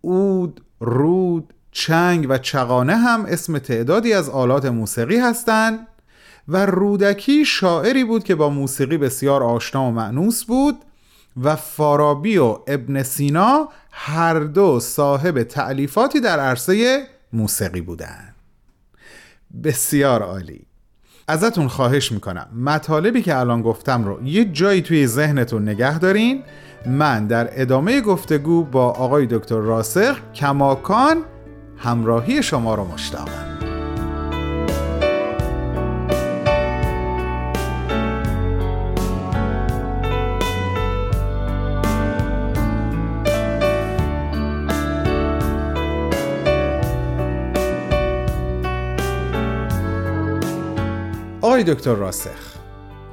اود، 0.00 0.60
رود، 0.80 1.54
چنگ 1.72 2.26
و 2.28 2.38
چغانه 2.38 2.96
هم 2.96 3.24
اسم 3.28 3.58
تعدادی 3.58 4.12
از 4.12 4.28
آلات 4.28 4.64
موسیقی 4.64 5.18
هستند 5.18 5.86
و 6.48 6.66
رودکی 6.66 7.44
شاعری 7.44 8.04
بود 8.04 8.24
که 8.24 8.34
با 8.34 8.50
موسیقی 8.50 8.96
بسیار 8.96 9.42
آشنا 9.42 9.88
و 9.88 9.90
معنوس 9.90 10.44
بود 10.44 10.76
و 11.42 11.56
فارابی 11.56 12.38
و 12.38 12.58
ابن 12.66 13.02
سینا 13.02 13.68
هر 13.90 14.40
دو 14.40 14.80
صاحب 14.80 15.42
تعلیفاتی 15.42 16.20
در 16.20 16.40
عرصه 16.40 17.06
موسیقی 17.32 17.80
بودند. 17.80 18.31
بسیار 19.64 20.22
عالی. 20.22 20.66
ازتون 21.28 21.68
خواهش 21.68 22.12
می‌کنم. 22.12 22.46
مطالبی 22.56 23.22
که 23.22 23.36
الان 23.36 23.62
گفتم 23.62 24.04
رو 24.04 24.22
یه 24.22 24.44
جایی 24.44 24.82
توی 24.82 25.06
ذهنتون 25.06 25.68
نگه 25.68 25.98
دارین. 25.98 26.42
من 26.86 27.26
در 27.26 27.48
ادامه 27.52 28.00
گفتگو 28.00 28.64
با 28.64 28.90
آقای 28.90 29.26
دکتر 29.26 29.58
راسخ 29.58 30.16
کماکان 30.34 31.16
همراهی 31.76 32.42
شما 32.42 32.74
رو 32.74 32.84
مشتاقم. 32.84 33.61
آقای 51.52 51.64
دکتر 51.64 51.94
راسخ 51.94 52.56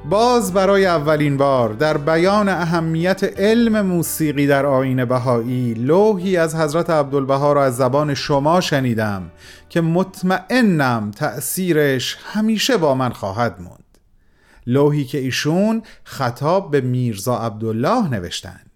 باز 0.04 0.52
برای 0.52 0.86
اولین 0.86 1.36
بار 1.36 1.72
در 1.72 1.96
بیان 1.96 2.48
اهمیت 2.48 3.24
علم 3.24 3.86
موسیقی 3.86 4.46
در 4.46 4.66
آین 4.66 5.04
بهایی 5.04 5.74
لوحی 5.74 6.36
از 6.36 6.54
حضرت 6.54 6.90
عبدالبها 6.90 7.52
را 7.52 7.64
از 7.64 7.76
زبان 7.76 8.14
شما 8.14 8.60
شنیدم 8.60 9.30
که 9.68 9.80
مطمئنم 9.80 11.10
تأثیرش 11.10 12.16
همیشه 12.32 12.76
با 12.76 12.94
من 12.94 13.10
خواهد 13.10 13.60
موند. 13.60 13.98
لوحی 14.66 15.04
که 15.04 15.18
ایشون 15.18 15.82
خطاب 16.04 16.70
به 16.70 16.80
میرزا 16.80 17.38
عبدالله 17.38 18.08
نوشتند. 18.08 18.69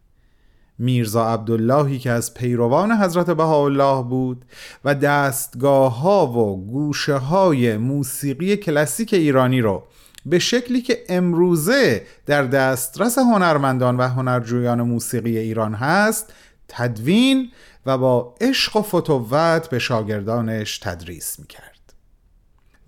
میرزا 0.78 1.26
عبداللهی 1.26 1.98
که 1.98 2.10
از 2.10 2.34
پیروان 2.34 2.92
حضرت 2.92 3.30
بهاءالله 3.30 4.02
بود 4.02 4.44
و 4.84 4.94
دستگاه 4.94 6.00
ها 6.00 6.26
و 6.26 6.66
گوشه 6.66 7.14
های 7.14 7.76
موسیقی 7.76 8.56
کلاسیک 8.56 9.14
ایرانی 9.14 9.60
رو 9.60 9.82
به 10.26 10.38
شکلی 10.38 10.82
که 10.82 11.04
امروزه 11.08 12.06
در 12.26 12.42
دسترس 12.42 13.18
هنرمندان 13.18 13.96
و 13.96 14.08
هنرجویان 14.08 14.82
موسیقی 14.82 15.38
ایران 15.38 15.74
هست 15.74 16.32
تدوین 16.68 17.50
و 17.86 17.98
با 17.98 18.34
عشق 18.40 18.76
و 18.76 18.82
فتوت 18.82 19.68
به 19.68 19.78
شاگردانش 19.78 20.78
تدریس 20.78 21.38
می‌کرد. 21.38 21.73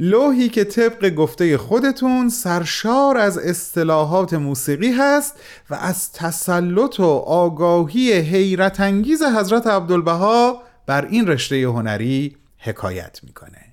لوحی 0.01 0.49
که 0.49 0.65
طبق 0.65 1.11
گفته 1.11 1.59
خودتون 1.59 2.29
سرشار 2.29 3.19
از 3.19 3.39
اصطلاحات 3.39 4.35
موسیقی 4.35 4.93
هست 4.93 5.35
و 5.71 5.75
از 5.75 6.13
تسلط 6.13 7.01
و 7.01 7.05
آگاهی 7.27 8.13
حیرت 8.13 8.81
انگیز 8.81 9.23
حضرت 9.23 9.67
عبدالبها 9.67 10.63
بر 10.87 11.05
این 11.05 11.27
رشته 11.27 11.63
هنری 11.63 12.37
حکایت 12.59 13.21
می‌کنه. 13.23 13.65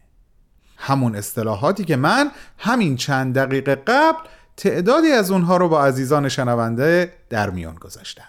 همون 0.77 1.15
اصطلاحاتی 1.15 1.84
که 1.84 1.96
من 1.96 2.32
همین 2.58 2.96
چند 2.96 3.36
دقیقه 3.36 3.75
قبل 3.75 4.20
تعدادی 4.58 5.12
از 5.12 5.32
اونها 5.32 5.58
رو 5.58 5.70
با 5.70 5.86
عزیزان 5.86 6.30
شنونده 6.30 7.13
در 7.30 7.50
میان 7.50 7.75
گذاشتم. 7.75 8.24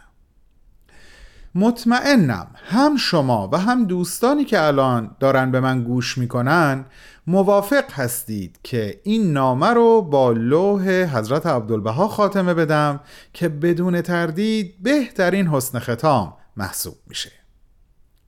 مطمئنم 1.55 2.47
هم 2.71 2.97
شما 2.97 3.49
و 3.53 3.59
هم 3.59 3.85
دوستانی 3.85 4.45
که 4.45 4.63
الان 4.63 5.17
دارن 5.21 5.51
به 5.51 5.61
من 5.61 5.85
گوش 5.85 6.19
می‌کنن 6.19 6.85
موافق 7.27 7.93
هستید 7.93 8.59
که 8.63 9.01
این 9.03 9.33
نامه 9.33 9.67
رو 9.67 10.03
با 10.03 10.33
لوح 10.33 10.89
حضرت 10.89 11.47
عبدالبها 11.47 12.09
خاتمه 12.09 12.55
بدم 12.55 13.01
که 13.33 13.49
بدون 13.49 14.01
تردید 14.01 14.75
بهترین 14.83 15.49
حسن 15.49 15.79
ختام 15.79 16.35
محسوب 16.57 16.95
میشه. 17.07 17.33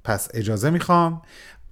پس 0.05 0.29
اجازه 0.35 0.71
می‌خوام 0.71 1.23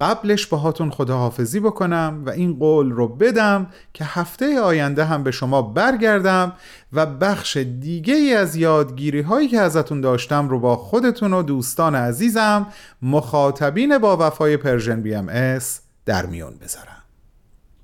قبلش 0.01 0.47
باهاتون 0.47 0.89
خداحافظی 0.89 1.59
بکنم 1.59 2.23
و 2.25 2.29
این 2.29 2.59
قول 2.59 2.91
رو 2.91 3.07
بدم 3.07 3.67
که 3.93 4.05
هفته 4.05 4.59
آینده 4.59 5.05
هم 5.05 5.23
به 5.23 5.31
شما 5.31 5.61
برگردم 5.61 6.53
و 6.93 7.05
بخش 7.05 7.57
دیگه 7.57 8.13
ای 8.13 8.33
از 8.33 8.55
یادگیری 8.55 9.21
هایی 9.21 9.47
که 9.47 9.59
ازتون 9.59 10.01
داشتم 10.01 10.49
رو 10.49 10.59
با 10.59 10.75
خودتون 10.75 11.33
و 11.33 11.43
دوستان 11.43 11.95
عزیزم 11.95 12.67
مخاطبین 13.01 13.97
با 13.97 14.17
وفای 14.19 14.57
Persian 14.57 15.01
BMS 15.01 15.81
در 16.05 16.25
میون 16.25 16.57
بذارم. 16.61 16.94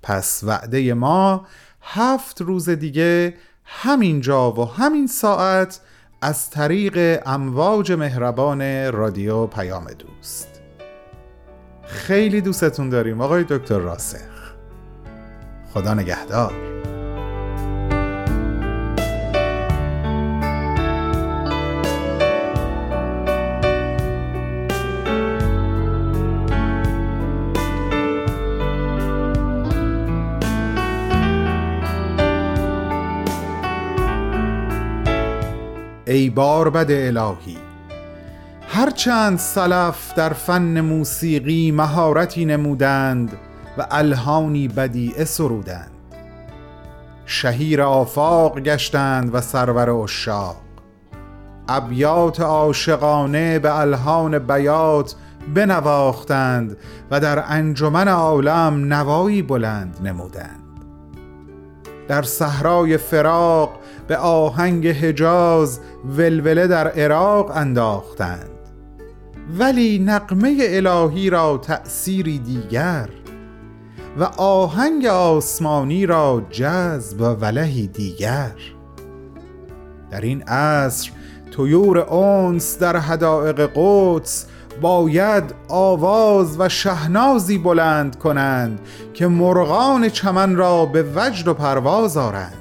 پس 0.04 0.44
وعده 0.44 0.94
ما 0.94 1.46
هفت 1.82 2.42
روز 2.42 2.70
دیگه 2.70 3.34
همین 3.66 4.22
جا 4.22 4.52
و 4.52 4.66
همین 4.66 5.08
ساعت 5.08 5.80
از 6.22 6.50
طریق 6.50 7.22
امواج 7.26 7.92
مهربان 7.92 8.92
رادیو 8.92 9.48
پیام 9.48 9.86
دوست. 9.86 10.62
خیلی 11.84 12.42
دوستتون 12.42 12.90
داریم 12.90 13.22
آقای 13.22 13.44
دکتر 13.44 13.78
راسخ. 13.78 14.54
خدا 15.74 15.94
نگهدار. 15.94 16.54
ای 36.12 36.30
باربد 36.30 36.92
الهی. 36.92 37.58
هرچند 38.68 39.38
سلف 39.38 40.14
در 40.14 40.34
فن 40.34 40.82
موسیقی 40.82 41.72
مهارتی 41.72 42.46
نمودند 42.46 43.38
و 43.78 43.88
الهانی 43.92 44.68
بدیعه 44.68 45.26
سرودند. 45.26 45.92
شهیر 47.26 47.82
آفاق 47.82 48.60
گشتند 48.60 49.36
و 49.36 49.42
سرور 49.42 49.90
اشاق 49.90 50.56
ابیات 51.70 52.40
عاشقانه 52.40 53.60
به 53.60 53.80
الهان 53.80 54.40
بیات 54.40 55.16
بنواختند 55.56 56.78
و 57.12 57.20
در 57.20 57.44
انجمن 57.48 58.08
عالم 58.08 58.94
نوایی 58.94 59.42
بلند 59.42 59.98
نمودند. 60.04 60.61
در 62.12 62.22
صحرای 62.22 62.98
فراق 62.98 63.80
به 64.08 64.18
آهنگ 64.18 64.88
حجاز 64.88 65.80
ولوله 66.18 66.68
در 66.68 66.88
عراق 66.88 67.52
انداختند. 67.58 68.50
ولی 69.60 70.00
نقمه 70.00 70.58
الهی 70.60 71.30
را 71.30 71.58
تأثیری 71.58 72.40
دیگر 72.40 73.10
و 74.20 74.24
آهنگ 74.38 75.06
آسمانی 75.06 76.06
را 76.06 76.42
جذب 76.50 77.22
و 77.22 77.26
ولهی 77.26 77.88
دیگر. 77.88 78.56
در 80.12 80.22
این 80.22 80.44
عصر 80.44 81.12
طیور 81.58 81.98
اونس 81.98 82.80
در 82.80 82.98
حدائق 82.98 83.70
قدس 83.76 84.46
باید 84.82 85.56
آواز 85.70 86.60
و 86.60 86.70
شهنازی 86.70 87.58
بلند 87.58 88.20
کنند 88.20 88.80
که 89.14 89.28
مرغان 89.28 90.10
چمن 90.10 90.56
را 90.56 90.86
به 90.86 91.06
وجد 91.16 91.48
و 91.48 91.54
پرواز 91.54 92.18
آرند. 92.18 92.54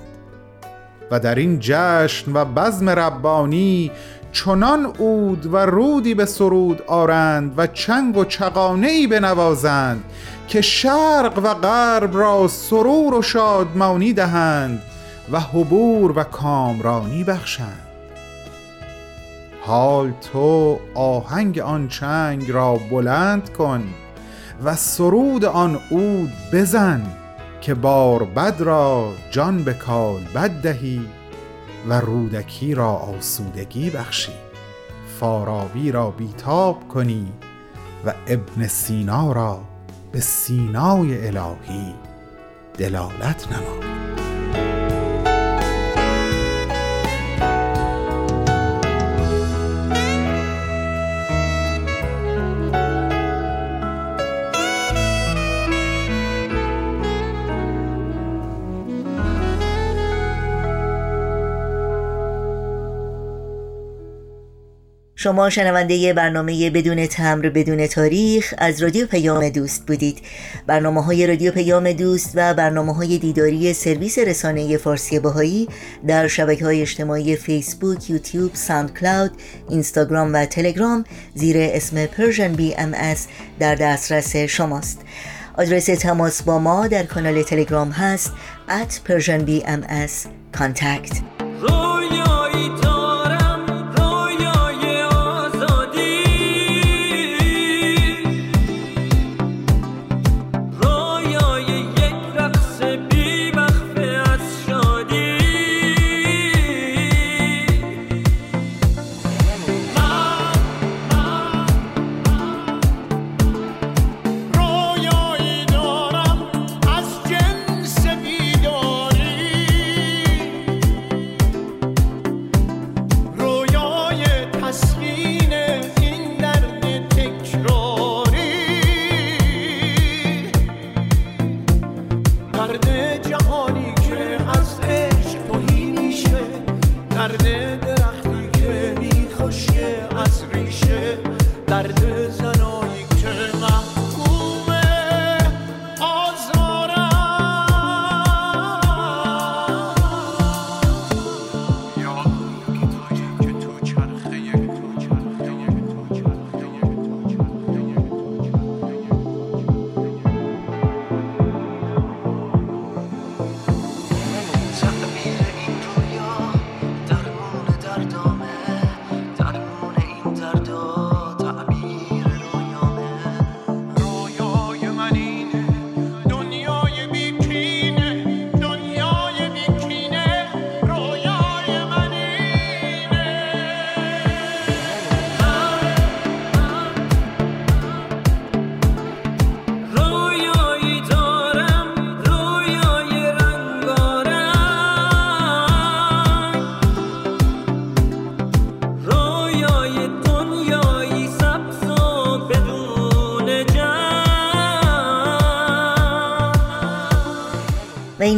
و 1.10 1.20
در 1.20 1.34
این 1.34 1.58
جشن 1.60 2.32
و 2.32 2.44
بزم 2.44 2.90
ربانی 2.90 3.90
چنان 4.32 4.86
اود 4.98 5.54
و 5.54 5.56
رودی 5.56 6.14
به 6.14 6.24
سرود 6.24 6.82
آرند 6.82 7.54
و 7.56 7.66
چنگ 7.66 8.16
و 8.16 8.24
چقانه 8.24 8.86
ای 8.86 9.06
بنوازند 9.06 10.04
که 10.48 10.60
شرق 10.60 11.38
و 11.38 11.54
غرب 11.54 12.16
را 12.16 12.48
سرور 12.48 13.14
و 13.14 13.22
شادمانی 13.22 14.12
دهند 14.12 14.82
و 15.32 15.40
حبور 15.40 16.18
و 16.18 16.22
کامرانی 16.22 17.24
بخشند. 17.24 17.89
حال 19.62 20.12
تو 20.32 20.78
آهنگ 20.94 21.58
آن 21.58 21.88
چنگ 21.88 22.50
را 22.50 22.74
بلند 22.90 23.52
کن 23.52 23.84
و 24.64 24.76
سرود 24.76 25.44
آن 25.44 25.78
اود 25.90 26.32
بزن 26.52 27.02
که 27.60 27.74
بار 27.74 28.24
بد 28.24 28.60
را 28.60 29.12
جان 29.30 29.64
به 29.64 29.72
کال 29.72 30.20
بد 30.34 30.50
دهی 30.50 31.06
و 31.88 32.00
رودکی 32.00 32.74
را 32.74 32.92
آسودگی 32.92 33.90
بخشی 33.90 34.32
فارابی 35.20 35.92
را 35.92 36.10
بیتاب 36.10 36.88
کنی 36.88 37.32
و 38.06 38.14
ابن 38.26 38.66
سینا 38.66 39.32
را 39.32 39.60
به 40.12 40.20
سینای 40.20 41.26
الهی 41.26 41.94
دلالت 42.78 43.52
نما. 43.52 44.09
شما 65.22 65.50
شنونده 65.50 66.12
برنامه 66.12 66.70
بدون 66.70 67.06
تمر 67.06 67.48
بدون 67.48 67.86
تاریخ 67.86 68.54
از 68.58 68.82
رادیو 68.82 69.06
پیام 69.06 69.48
دوست 69.48 69.86
بودید. 69.86 70.18
برنامه 70.66 71.04
های 71.04 71.26
رادیو 71.26 71.52
پیام 71.52 71.92
دوست 71.92 72.32
و 72.34 72.54
برنامه 72.54 72.94
های 72.94 73.18
دیداری 73.18 73.72
سرویس 73.72 74.18
رسانه 74.18 74.76
فارسی 74.76 75.18
باهایی 75.18 75.68
در 76.06 76.28
شبکه 76.28 76.64
های 76.64 76.82
اجتماعی 76.82 77.36
فیسبوک، 77.36 78.10
یوتیوب، 78.10 78.50
ساند 78.54 78.98
کلاود، 78.98 79.30
اینستاگرام 79.68 80.34
و 80.34 80.46
تلگرام 80.46 81.04
زیر 81.34 81.56
اسم 81.58 82.06
بی 82.56 82.74
ام 82.74 83.14
در 83.58 83.74
دسترس 83.74 84.36
شماست. 84.36 85.00
آدرس 85.58 85.86
تماس 85.86 86.42
با 86.42 86.58
ما 86.58 86.86
در 86.86 87.02
کانال 87.02 87.42
تلگرام 87.42 87.90
هست 87.90 88.32
at 88.68 89.08
Persian 89.08 89.46
BMS 89.46 90.28
contact. 90.58 91.22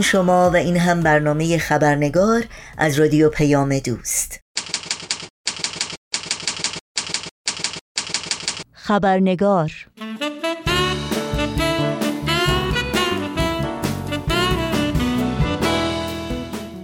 این 0.03 0.09
شما 0.09 0.51
و 0.51 0.57
این 0.57 0.77
هم 0.77 1.01
برنامه 1.01 1.59
خبرنگار 1.59 2.45
از 2.79 2.99
رادیو 3.01 3.29
پیام 3.29 3.79
دوست. 3.79 4.41
خبرنگار 8.73 9.73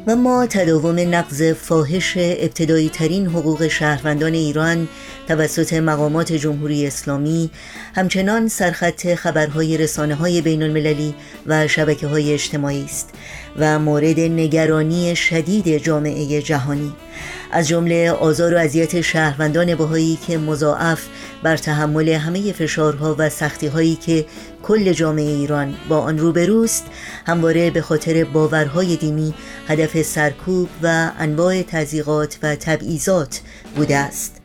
و 0.06 0.16
ما 0.16 0.46
تداوم 0.46 1.14
نقض 1.14 1.42
فاحش 1.42 2.14
ابتدایی 2.16 2.88
ترین 2.88 3.26
حقوق 3.26 3.68
شهروندان 3.68 4.34
ایران 4.34 4.88
توسط 5.28 5.72
مقامات 5.72 6.32
جمهوری 6.32 6.86
اسلامی 6.86 7.50
همچنان 7.94 8.48
سرخط 8.48 9.14
خبرهای 9.14 9.76
رسانه 9.76 10.14
های 10.14 10.40
بین 10.40 10.62
المللی 10.62 11.14
و 11.46 11.68
شبکه 11.68 12.06
های 12.06 12.32
اجتماعی 12.32 12.84
است 12.84 13.10
و 13.56 13.78
مورد 13.78 14.20
نگرانی 14.20 15.16
شدید 15.16 15.78
جامعه 15.78 16.42
جهانی. 16.42 16.92
از 17.52 17.68
جمله 17.68 18.10
آزار 18.10 18.54
و 18.54 18.58
اذیت 18.58 19.00
شهروندان 19.00 19.74
بهایی 19.74 20.18
که 20.26 20.38
مضاعف 20.38 21.06
بر 21.42 21.56
تحمل 21.56 22.08
همه 22.08 22.52
فشارها 22.52 23.16
و 23.18 23.30
سختیهایی 23.30 23.96
که 23.96 24.26
کل 24.62 24.92
جامعه 24.92 25.30
ایران 25.30 25.74
با 25.88 25.98
آن 25.98 26.18
روبروست 26.18 26.84
همواره 27.26 27.70
به 27.70 27.82
خاطر 27.82 28.24
باورهای 28.24 28.96
دینی 28.96 29.34
هدف 29.68 30.02
سرکوب 30.02 30.68
و 30.82 31.10
انواع 31.18 31.62
تزیقات 31.62 32.38
و 32.42 32.56
تبعیضات 32.56 33.40
بوده 33.76 33.96
است. 33.96 34.37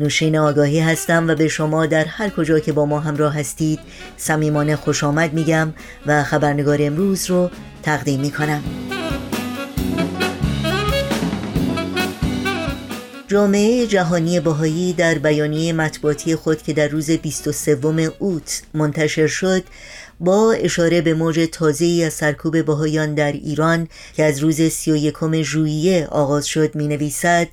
نوشین 0.00 0.38
آگاهی 0.38 0.80
هستم 0.80 1.28
و 1.28 1.34
به 1.34 1.48
شما 1.48 1.86
در 1.86 2.04
هر 2.04 2.28
کجا 2.28 2.58
که 2.58 2.72
با 2.72 2.86
ما 2.86 3.00
همراه 3.00 3.34
هستید 3.34 3.80
صمیمانه 4.16 4.76
خوش 4.76 5.04
آمد 5.04 5.32
میگم 5.32 5.72
و 6.06 6.22
خبرنگار 6.22 6.78
امروز 6.80 7.30
رو 7.30 7.50
تقدیم 7.82 8.20
می‌کنم. 8.20 8.62
جامعه 13.28 13.86
جهانی 13.86 14.40
بهایی 14.40 14.92
در 14.92 15.14
بیانیه 15.14 15.72
مطبوعاتی 15.72 16.36
خود 16.36 16.62
که 16.62 16.72
در 16.72 16.88
روز 16.88 17.10
23 17.10 17.78
اوت 18.18 18.62
منتشر 18.74 19.26
شد 19.26 19.62
با 20.20 20.52
اشاره 20.52 21.00
به 21.00 21.14
موج 21.14 21.48
تازه‌ای 21.52 22.04
از 22.04 22.12
سرکوب 22.12 22.64
بهایان 22.64 23.14
در 23.14 23.32
ایران 23.32 23.88
که 24.16 24.24
از 24.24 24.38
روز 24.38 24.60
31 24.60 25.42
ژوئیه 25.42 26.06
آغاز 26.06 26.46
شد 26.46 26.74
می 26.74 26.88
نویسد 26.88 27.48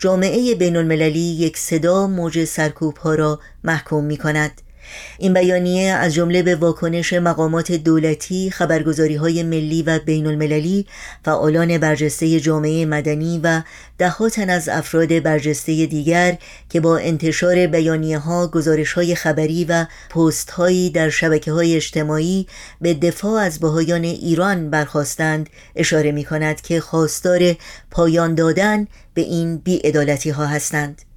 جامعه 0.00 0.54
بین 0.54 0.76
المللی 0.76 1.18
یک 1.18 1.58
صدا 1.58 2.06
موج 2.06 2.44
سرکوب 2.44 2.96
ها 2.96 3.14
را 3.14 3.40
محکوم 3.64 4.04
می 4.04 4.16
کند 4.16 4.62
این 5.18 5.34
بیانیه 5.34 5.92
از 5.92 6.14
جمله 6.14 6.42
به 6.42 6.56
واکنش 6.56 7.12
مقامات 7.12 7.72
دولتی، 7.72 8.50
خبرگزاری 8.50 9.14
های 9.14 9.42
ملی 9.42 9.82
و 9.82 9.98
بین 9.98 10.26
المللی، 10.26 10.86
فعالان 11.24 11.78
برجسته 11.78 12.40
جامعه 12.40 12.86
مدنی 12.86 13.40
و 13.42 13.62
دهات 13.98 14.38
از 14.38 14.68
افراد 14.68 15.22
برجسته 15.22 15.86
دیگر 15.86 16.38
که 16.68 16.80
با 16.80 16.98
انتشار 16.98 17.66
بیانیه 17.66 18.18
ها، 18.18 18.46
گزارش 18.46 18.92
های 18.92 19.14
خبری 19.14 19.64
و 19.64 19.86
پست 20.10 20.50
هایی 20.50 20.90
در 20.90 21.10
شبکه 21.10 21.52
های 21.52 21.76
اجتماعی 21.76 22.46
به 22.80 22.94
دفاع 22.94 23.42
از 23.42 23.60
بهایان 23.60 24.04
ایران 24.04 24.70
برخواستند 24.70 25.50
اشاره 25.76 26.12
می 26.12 26.24
کند 26.24 26.60
که 26.60 26.80
خواستار 26.80 27.56
پایان 27.90 28.34
دادن 28.34 28.86
به 29.14 29.22
این 29.22 29.56
بیعدالتی 29.56 30.30
ها 30.30 30.46
هستند. 30.46 31.09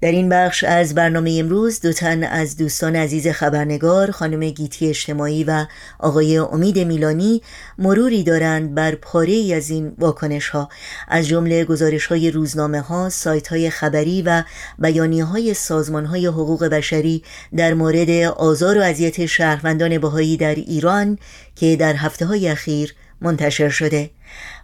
در 0.00 0.12
این 0.12 0.28
بخش 0.28 0.64
از 0.64 0.94
برنامه 0.94 1.36
امروز 1.40 1.80
دو 1.80 1.92
تن 1.92 2.24
از 2.24 2.56
دوستان 2.56 2.96
عزیز 2.96 3.28
خبرنگار 3.28 4.10
خانم 4.10 4.50
گیتی 4.50 4.88
اجتماعی 4.88 5.44
و 5.44 5.66
آقای 5.98 6.38
امید 6.38 6.78
میلانی 6.78 7.42
مروری 7.78 8.22
دارند 8.22 8.74
بر 8.74 8.94
پاره 8.94 9.32
ای 9.32 9.54
از 9.54 9.70
این 9.70 9.92
واکنش 9.98 10.48
ها 10.48 10.68
از 11.08 11.26
جمله 11.26 11.64
گزارش 11.64 12.06
های 12.06 12.30
روزنامه 12.30 12.80
ها، 12.80 13.08
سایت 13.08 13.48
های 13.48 13.70
خبری 13.70 14.22
و 14.22 14.42
بیانیه 14.78 15.24
های 15.24 15.54
سازمان 15.54 16.06
های 16.06 16.26
حقوق 16.26 16.64
بشری 16.64 17.22
در 17.56 17.74
مورد 17.74 18.10
آزار 18.36 18.78
و 18.78 18.82
اذیت 18.82 19.26
شهروندان 19.26 19.98
بهایی 19.98 20.36
در 20.36 20.54
ایران 20.54 21.18
که 21.54 21.76
در 21.76 21.94
هفته 21.94 22.26
های 22.26 22.48
اخیر 22.48 22.94
منتشر 23.20 23.68
شده. 23.68 24.10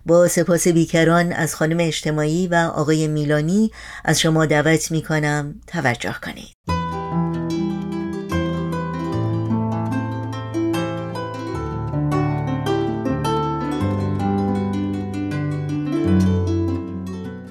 با 0.07 0.29
سپاس 0.29 0.69
بیکران 0.69 1.33
از 1.33 1.55
خانم 1.55 1.77
اجتماعی 1.81 2.47
و 2.47 2.55
آقای 2.55 3.09
میلانی 3.09 3.71
از 4.05 4.21
شما 4.21 4.47
دعوت 4.47 4.91
می 4.91 5.03
کنم 5.03 5.55
توجه 5.67 6.15
کنید. 6.25 6.83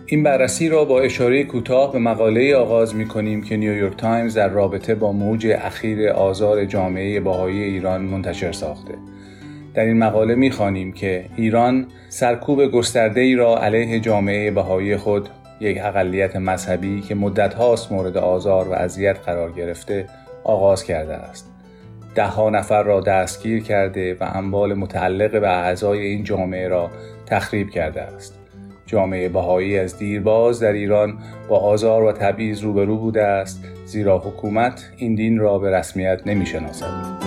این 0.06 0.24
بررسی 0.24 0.70
را 0.70 0.86
با 0.86 1.02
اشاره 1.02 1.44
کوتاه 1.44 1.92
به 1.92 2.00
مقاله 2.00 2.56
آغاز 2.56 2.96
می 2.96 3.08
کنیم 3.08 3.44
که 3.44 3.58
نیویورک 3.58 3.98
تایمز 3.98 4.38
در 4.38 4.50
رابطه 4.50 4.96
با 4.96 5.12
موج 5.12 5.48
اخیر 5.48 6.10
آزار 6.10 6.66
جامعه 6.66 7.20
باهایی 7.20 7.64
ایران 7.64 8.02
منتشر 8.02 8.52
ساخته. 8.52 9.11
در 9.74 9.84
این 9.84 9.98
مقاله 9.98 10.36
می‌خوانیم 10.36 10.92
که 10.92 11.26
ایران 11.36 11.88
سرکوب 12.10 12.66
گسترده 12.66 13.22
ای 13.22 13.36
را 13.36 13.58
علیه 13.58 14.00
جامعه 14.00 14.52
بهایی 14.52 14.98
خود 14.98 15.30
یک 15.60 15.78
اقلیت 15.82 16.36
مذهبی 16.36 17.02
که 17.02 17.16
مدت 17.16 17.54
هاست 17.54 17.92
مورد 17.92 18.18
آزار 18.18 18.68
و 18.68 18.72
اذیت 18.72 19.18
قرار 19.26 19.52
گرفته 19.52 20.06
آغاز 20.44 20.84
کرده 20.84 21.14
است. 21.14 21.52
ده 22.16 22.40
نفر 22.42 22.84
را 22.84 23.02
دستگیر 23.02 23.64
کرده 23.64 24.18
و 24.20 24.24
اموال 24.34 24.74
متعلق 24.74 25.42
به 25.42 25.50
اعضای 25.50 26.00
این 26.00 26.24
جامعه 26.24 26.68
را 26.68 26.90
تخریب 27.26 27.70
کرده 27.70 28.02
است. 28.02 28.40
جامعه 28.86 29.30
بهایی 29.30 29.80
از 29.80 29.98
دیرباز 29.98 30.60
در 30.60 30.72
ایران 30.72 31.18
با 31.50 31.58
آزار 31.58 32.04
و 32.04 32.12
تبعیض 32.12 32.62
روبرو 32.62 32.98
بوده 32.98 33.24
است 33.24 33.64
زیرا 33.86 34.18
حکومت 34.18 34.90
این 34.98 35.16
دین 35.16 35.40
را 35.40 35.60
به 35.60 35.72
رسمیت 35.72 36.22
نمی 36.26 36.46
شناسد. 36.46 37.22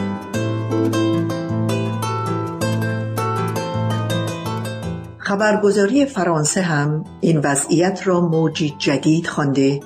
خبرگزاری 5.34 6.06
فرانسه 6.06 6.62
هم 6.62 7.04
این 7.20 7.38
وضعیت 7.38 8.00
را 8.04 8.20
موجی 8.20 8.74
جدید 8.78 9.26
خوانده 9.26 9.80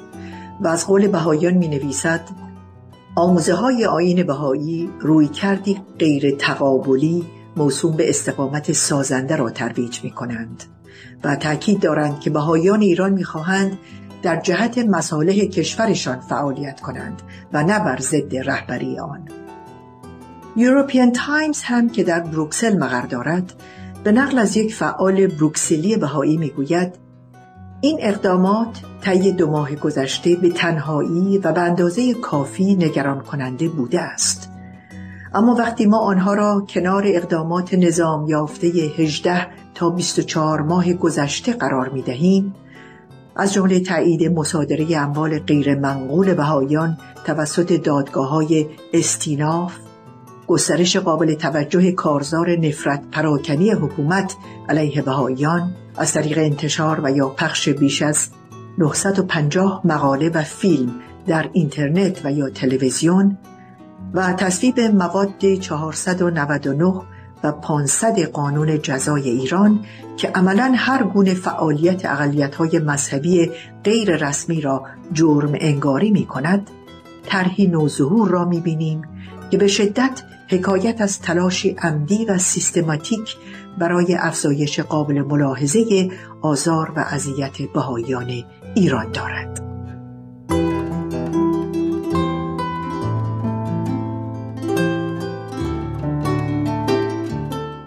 و 0.61 0.69
از 0.69 0.87
قول 0.87 1.07
بهایان 1.07 1.55
می 1.55 1.69
نویسد 1.69 2.21
آموزه 3.17 3.55
های 3.55 3.87
آین 3.87 4.23
بهایی 4.23 4.91
روی 5.01 5.29
کردی 5.29 5.81
غیر 5.99 6.37
تقابلی 6.37 7.27
موسوم 7.57 7.97
به 7.97 8.09
استقامت 8.09 8.73
سازنده 8.73 9.37
را 9.37 9.51
ترویج 9.51 10.05
می 10.05 10.11
کنند 10.11 10.65
و 11.25 11.37
تاکید 11.37 11.81
دارند 11.81 12.21
که 12.21 12.31
بهایان 12.31 12.81
ایران 12.81 13.13
می 13.13 13.25
خواهند 13.25 13.79
در 14.23 14.41
جهت 14.41 14.79
مصالح 14.79 15.35
کشورشان 15.35 16.21
فعالیت 16.21 16.81
کنند 16.81 17.23
و 17.53 17.65
نه 17.65 17.79
بر 17.79 17.99
ضد 18.01 18.37
رهبری 18.37 18.99
آن. 18.99 19.29
European 20.57 21.13
Times 21.13 21.63
هم 21.63 21.89
که 21.89 22.05
در 22.05 22.21
بروکسل 22.21 22.79
مقر 22.79 23.07
دارد 23.07 23.53
به 24.05 24.13
نقل 24.13 24.39
از 24.39 24.57
یک 24.57 24.75
فعال 24.75 25.27
بروکسلی 25.27 25.97
بهایی 25.97 26.37
می‌گوید 26.37 26.95
این 27.81 27.99
اقدامات 28.03 28.81
طی 29.01 29.33
دو 29.33 29.51
ماه 29.51 29.75
گذشته 29.75 30.37
به 30.37 30.51
تنهایی 30.51 31.39
و 31.39 31.53
به 31.53 31.61
اندازه 31.61 32.15
کافی 32.15 32.75
نگران 32.75 33.21
کننده 33.21 33.69
بوده 33.69 34.01
است. 34.01 34.51
اما 35.35 35.55
وقتی 35.55 35.87
ما 35.87 35.99
آنها 35.99 36.35
را 36.35 36.67
کنار 36.69 37.03
اقدامات 37.07 37.75
نظام 37.75 38.27
یافته 38.27 38.67
18 38.69 39.47
تا 39.75 39.91
24 39.91 40.63
ماه 40.63 40.93
گذشته 40.93 41.53
قرار 41.53 41.89
می 41.89 42.03
دهیم 42.03 42.55
از 43.37 43.53
جمله 43.53 43.81
تایید 43.81 44.33
مصادره 44.33 44.97
اموال 44.97 45.39
غیر 45.39 45.79
منقول 45.79 46.35
بهایان 46.35 46.99
توسط 47.25 47.73
دادگاه 47.73 48.29
های 48.29 48.67
استیناف 48.93 49.73
گسترش 50.49 50.97
قابل 50.97 51.35
توجه 51.35 51.93
کارزار 51.93 52.57
نفرت 52.57 53.03
پراکنی 53.13 53.71
حکومت 53.71 54.37
علیه 54.69 55.03
بهاییان 55.03 55.75
از 55.97 56.13
طریق 56.13 56.39
انتشار 56.39 57.01
و 57.05 57.11
یا 57.11 57.29
پخش 57.29 57.69
بیش 57.69 58.03
از 58.03 58.27
950 58.79 59.81
مقاله 59.85 60.29
و 60.29 60.43
فیلم 60.43 60.95
در 61.27 61.51
اینترنت 61.53 62.21
و 62.25 62.33
یا 62.33 62.51
تلویزیون 62.51 63.39
و 64.15 64.33
تصویب 64.33 64.81
مواد 64.81 65.55
499 65.61 67.03
و 67.45 67.53
500 67.53 68.21
قانون 68.21 68.83
جزای 68.83 69.31
ایران 69.31 69.85
که 70.17 70.29
عملا 70.29 70.73
هر 70.77 71.03
گونه 71.03 71.35
فعالیت 71.35 72.05
های 72.55 72.79
مذهبی 72.79 73.51
غیر 73.85 74.29
رسمی 74.29 74.61
را 74.61 74.87
جرم 75.13 75.53
انگاری 75.55 76.11
می 76.11 76.27
کند 76.27 76.71
طرحی 77.27 77.67
نوظهور 77.67 78.29
را 78.29 78.45
می 78.45 78.61
بینیم 78.61 79.03
که 79.51 79.57
به 79.57 79.67
شدت 79.67 80.23
حکایت 80.51 81.01
از 81.01 81.21
تلاشی 81.21 81.77
عمدی 81.83 82.25
و 82.25 82.39
سیستماتیک 82.39 83.37
برای 83.79 84.17
افزایش 84.21 84.81
قابل 84.81 85.23
ملاحظه 85.23 86.11
آزار 86.43 86.93
و 86.97 87.05
اذیت 87.11 87.63
بهاییان 87.75 88.45
ایران 88.75 89.13
دارد. 89.13 89.61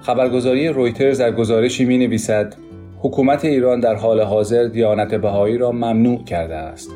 خبرگزاری 0.02 0.68
رویترز 0.68 1.22
در 1.22 1.32
گزارشی 1.32 1.86
می 1.86 1.98
نویسد 1.98 2.56
حکومت 3.00 3.46
ایران 3.46 3.80
در 3.80 3.96
حال 3.96 4.22
حاضر 4.22 4.64
دیانت 4.64 5.16
بهایی 5.16 5.58
را 5.58 5.72
ممنوع 5.72 6.24
کرده 6.24 6.56
است. 6.56 6.90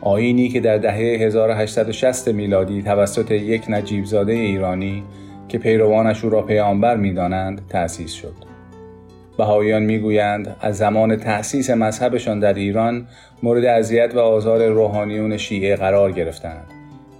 آینی 0.00 0.48
که 0.48 0.60
در 0.60 0.78
دهه 0.78 0.96
1860 0.96 2.28
میلادی 2.28 2.82
توسط 2.82 3.30
یک 3.30 3.62
نجیبزاده 3.68 4.32
ایرانی 4.32 5.02
که 5.48 5.58
پیروانش 5.58 6.24
او 6.24 6.30
را 6.30 6.42
پیامبر 6.42 6.96
می‌دانند 6.96 7.62
تأسیس 7.68 8.12
شد. 8.12 8.34
بهاییان 9.38 9.82
می‌گویند 9.82 10.56
از 10.60 10.76
زمان 10.76 11.16
تأسیس 11.16 11.70
مذهبشان 11.70 12.40
در 12.40 12.54
ایران 12.54 13.06
مورد 13.42 13.64
اذیت 13.64 14.14
و 14.14 14.18
آزار 14.18 14.68
روحانیون 14.68 15.36
شیعه 15.36 15.76
قرار 15.76 16.12
گرفتند. 16.12 16.66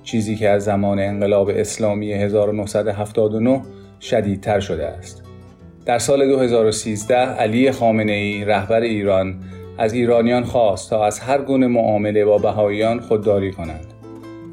چیزی 0.02 0.36
که 0.36 0.48
از 0.48 0.64
زمان 0.64 0.98
انقلاب 0.98 1.48
اسلامی 1.48 2.12
1979 2.12 3.60
شدیدتر 4.00 4.60
شده 4.60 4.86
است. 4.86 5.22
در 5.86 5.98
سال 5.98 6.28
2013 6.28 7.16
علی 7.16 7.70
خامنه 7.70 8.12
ای 8.12 8.44
رهبر 8.44 8.80
ایران 8.80 9.34
از 9.78 9.92
ایرانیان 9.92 10.44
خواست 10.44 10.90
تا 10.90 11.06
از 11.06 11.20
هر 11.20 11.42
گونه 11.42 11.66
معامله 11.66 12.24
با 12.24 12.38
بهاییان 12.38 13.00
خودداری 13.00 13.52
کنند. 13.52 13.86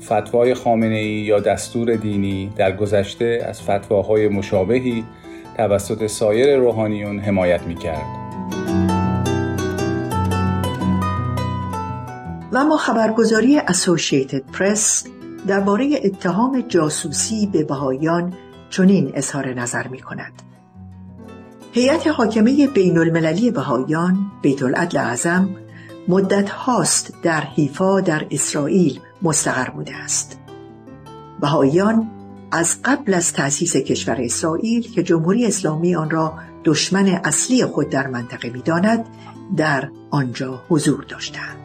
فتوای 0.02 0.54
خامنه 0.54 0.96
ای 0.96 1.10
یا 1.10 1.40
دستور 1.40 1.96
دینی 1.96 2.54
در 2.56 2.76
گذشته 2.76 3.46
از 3.48 3.62
فتواهای 3.62 4.28
مشابهی 4.28 5.04
توسط 5.58 6.08
سایر 6.08 6.58
روحانیون 6.58 7.20
حمایت 7.20 7.62
می 7.62 7.76
کرد. 7.76 8.06
و 12.52 12.58
اما 12.58 12.78
خبرگزاری 12.78 13.58
اسوشیتد 13.58 14.52
پرس 14.52 15.08
درباره 15.48 16.00
اتهام 16.04 16.64
جاسوسی 16.68 17.50
به 17.54 17.64
بهاییان 17.64 18.34
چنین 18.70 19.12
اظهار 19.16 19.54
نظر 19.54 19.88
می 19.88 20.00
کند. 20.00 20.55
هیئت 21.76 22.08
حاکمه 22.08 22.68
بین 22.68 22.98
المللی 22.98 23.52
بهایان 23.52 24.32
بیت 24.42 24.64
العدل 24.64 24.98
اعظم 24.98 25.50
مدت 26.08 26.50
هاست 26.50 27.14
در 27.24 27.42
حیفا 27.42 28.02
در 28.02 28.28
اسرائیل 28.32 29.00
مستقر 29.22 29.70
بوده 29.70 29.96
است. 29.96 30.40
بهاییان 31.42 32.12
از 32.52 32.78
قبل 32.84 33.14
از 33.14 33.34
تأسیس 33.34 33.76
کشور 33.76 34.18
اسرائیل 34.20 34.92
که 34.92 35.04
جمهوری 35.04 35.46
اسلامی 35.46 35.96
آن 35.96 36.10
را 36.10 36.34
دشمن 36.66 37.08
اصلی 37.24 37.66
خود 37.66 37.90
در 37.90 38.08
منطقه 38.08 38.50
می‌داند 38.50 39.06
در 39.58 39.90
آنجا 40.10 40.62
حضور 40.70 41.04
داشتند. 41.04 41.65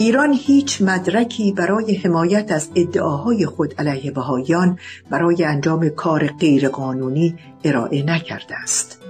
ایران 0.00 0.32
هیچ 0.32 0.82
مدرکی 0.82 1.52
برای 1.52 1.94
حمایت 1.94 2.52
از 2.52 2.68
ادعاهای 2.74 3.46
خود 3.46 3.74
علیه 3.78 4.10
بهاییان 4.10 4.78
برای 5.10 5.44
انجام 5.44 5.88
کار 5.88 6.26
غیرقانونی 6.26 7.34
ارائه 7.64 8.02
نکرده 8.02 8.54
است. 8.54 9.00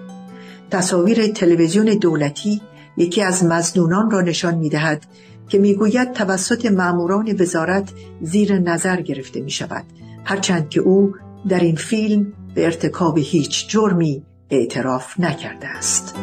تصاویر 0.70 1.26
تلویزیون 1.26 1.84
دولتی 1.84 2.60
یکی 2.96 3.22
از 3.22 3.44
مزنونان 3.44 4.10
را 4.10 4.20
نشان 4.20 4.54
می 4.54 4.68
دهد 4.68 5.02
که 5.48 5.58
می‌گوید 5.58 6.12
توسط 6.12 6.66
ماموران 6.66 7.36
وزارت 7.40 7.92
زیر 8.22 8.58
نظر 8.58 9.00
گرفته 9.00 9.40
می 9.40 9.50
شود 9.50 9.84
هرچند 10.24 10.68
که 10.68 10.80
او 10.80 11.14
در 11.48 11.60
این 11.60 11.76
فیلم 11.76 12.32
به 12.54 12.64
ارتکاب 12.64 13.18
هیچ 13.18 13.68
جرمی 13.68 14.22
اعتراف 14.50 15.20
نکرده 15.20 15.66
است. 15.66 16.14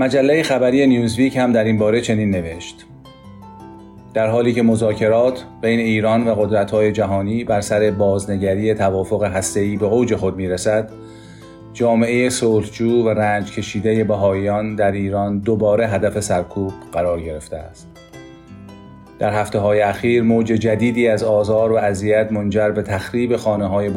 مجله 0.00 0.42
خبری 0.42 0.86
نیوزویک 0.86 1.36
هم 1.36 1.52
در 1.52 1.64
این 1.64 1.78
باره 1.78 2.00
چنین 2.00 2.30
نوشت. 2.30 2.86
در 4.14 4.26
حالی 4.26 4.52
که 4.52 4.62
مذاکرات 4.62 5.44
بین 5.62 5.80
ایران 5.80 6.28
و 6.28 6.34
قدرت‌های 6.34 6.92
جهانی 6.92 7.44
بر 7.44 7.60
سر 7.60 7.90
بازنگری 7.90 8.74
توافق 8.74 9.24
هسته‌ای 9.24 9.76
به 9.76 9.86
اوج 9.86 10.14
خود 10.14 10.36
می‌رسد 10.36 10.90
جامعه 11.72 12.28
صلحجو 12.28 13.02
و 13.02 13.08
رنج 13.08 13.52
کشیده 13.52 14.04
بهاییان 14.04 14.74
در 14.74 14.92
ایران 14.92 15.38
دوباره 15.38 15.88
هدف 15.88 16.20
سرکوب 16.20 16.72
قرار 16.92 17.20
گرفته 17.20 17.56
است. 17.56 17.88
در 19.18 19.32
هفته 19.32 19.58
های 19.58 19.80
اخیر 19.80 20.22
موج 20.22 20.46
جدیدی 20.46 21.08
از 21.08 21.22
آزار 21.22 21.72
و 21.72 21.76
اذیت 21.76 22.32
منجر 22.32 22.70
به 22.70 22.82
تخریب 22.82 23.36
خانه 23.36 23.66
های 23.66 23.90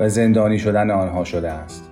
و 0.00 0.08
زندانی 0.08 0.58
شدن 0.58 0.90
آنها 0.90 1.24
شده 1.24 1.50
است. 1.50 1.85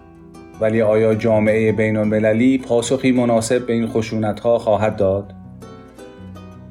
ولی 0.61 0.83
آیا 0.83 1.15
جامعه 1.15 1.73
بین 1.73 1.97
المللی 1.97 2.59
پاسخی 2.59 3.13
مناسب 3.13 3.67
به 3.67 3.73
این 3.73 3.87
خشونت 3.87 4.41
ها 4.41 4.59
خواهد 4.59 4.97
داد؟ 4.97 5.35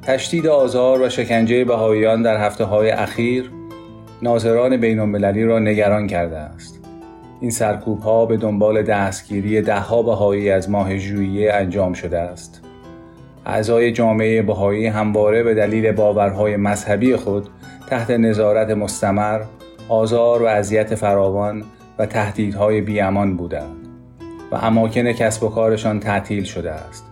تشدید 0.02 0.46
آزار 0.46 1.02
و 1.02 1.08
شکنجه 1.08 1.64
بهاییان 1.64 2.22
در 2.22 2.46
هفته 2.46 2.64
های 2.64 2.90
اخیر 2.90 3.50
ناظران 4.22 4.76
بین 4.76 4.98
المللی 4.98 5.44
را 5.44 5.58
نگران 5.58 6.06
کرده 6.06 6.36
است. 6.38 6.80
این 7.40 7.50
سرکوب 7.50 8.00
ها 8.00 8.26
به 8.26 8.36
دنبال 8.36 8.82
دستگیری 8.82 9.62
دهها 9.62 10.02
بهایی 10.02 10.50
از 10.50 10.70
ماه 10.70 10.96
ژوئیه 10.96 11.52
انجام 11.52 11.92
شده 11.92 12.18
است. 12.18 12.60
اعضای 13.46 13.92
جامعه 13.92 14.42
بهایی 14.42 14.86
همواره 14.86 15.42
به 15.42 15.54
دلیل 15.54 15.92
باورهای 15.92 16.56
مذهبی 16.56 17.16
خود 17.16 17.48
تحت 17.88 18.10
نظارت 18.10 18.70
مستمر، 18.70 19.40
آزار 19.88 20.42
و 20.42 20.46
اذیت 20.46 20.94
فراوان 20.94 21.64
و 21.98 22.06
تهدیدهای 22.06 22.80
بیامان 22.80 23.36
بودند 23.36 23.88
و 24.52 24.54
اماکن 24.54 25.12
کسب 25.12 25.42
و 25.42 25.48
کارشان 25.48 26.00
تعطیل 26.00 26.44
شده 26.44 26.70
است. 26.70 27.04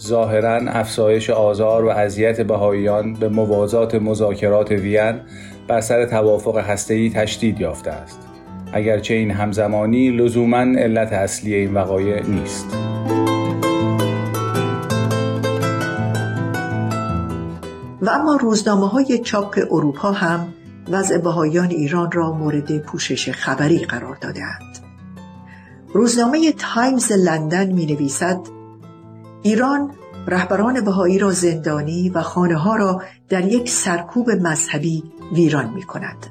ظاهرا 0.00 0.54
افزایش 0.54 1.30
آزار 1.30 1.84
و 1.84 1.88
اذیت 1.88 2.40
بهاییان 2.40 3.12
به 3.12 3.28
موازات 3.28 3.94
مذاکرات 3.94 4.70
وین 4.70 5.20
بر 5.68 5.80
سر 5.80 6.06
توافق 6.06 6.56
هسته‌ای 6.56 7.10
تشدید 7.10 7.60
یافته 7.60 7.90
است 7.90 8.20
اگرچه 8.72 9.14
این 9.14 9.30
همزمانی 9.30 10.10
لزوما 10.10 10.56
علت 10.56 11.12
اصلی 11.12 11.54
این 11.54 11.74
وقایع 11.74 12.26
نیست 12.26 12.76
و 18.02 18.10
اما 18.10 18.36
روزنامه 18.36 18.88
های 18.88 19.18
چاپ 19.18 19.58
اروپا 19.70 20.12
هم 20.12 20.52
وضع 20.88 21.18
بهایان 21.18 21.70
ایران 21.70 22.12
را 22.12 22.32
مورد 22.32 22.78
پوشش 22.78 23.30
خبری 23.30 23.78
قرار 23.78 24.16
دادهاند. 24.20 24.78
روزنامه 25.92 26.52
تایمز 26.52 27.12
لندن 27.12 27.72
می 27.72 27.86
نویسد 27.86 28.40
ایران 29.42 29.90
رهبران 30.26 30.80
بهایی 30.80 31.18
را 31.18 31.30
زندانی 31.30 32.08
و 32.08 32.22
خانه 32.22 32.56
ها 32.56 32.76
را 32.76 33.02
در 33.28 33.44
یک 33.44 33.70
سرکوب 33.70 34.30
مذهبی 34.30 35.04
ویران 35.32 35.70
می 35.74 35.82
کند. 35.82 36.26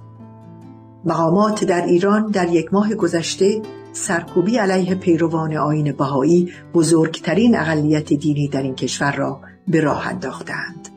مقامات 1.05 1.63
در 1.63 1.85
ایران 1.85 2.31
در 2.31 2.49
یک 2.49 2.73
ماه 2.73 2.95
گذشته 2.95 3.61
سرکوبی 3.93 4.57
علیه 4.57 4.95
پیروان 4.95 5.57
آین 5.57 5.91
بهایی 5.91 6.53
بزرگترین 6.73 7.57
اقلیت 7.57 8.13
دینی 8.13 8.47
در 8.47 8.61
این 8.61 8.75
کشور 8.75 9.11
را 9.11 9.41
به 9.67 9.81
راه 9.81 10.07
انداختند. 10.07 10.92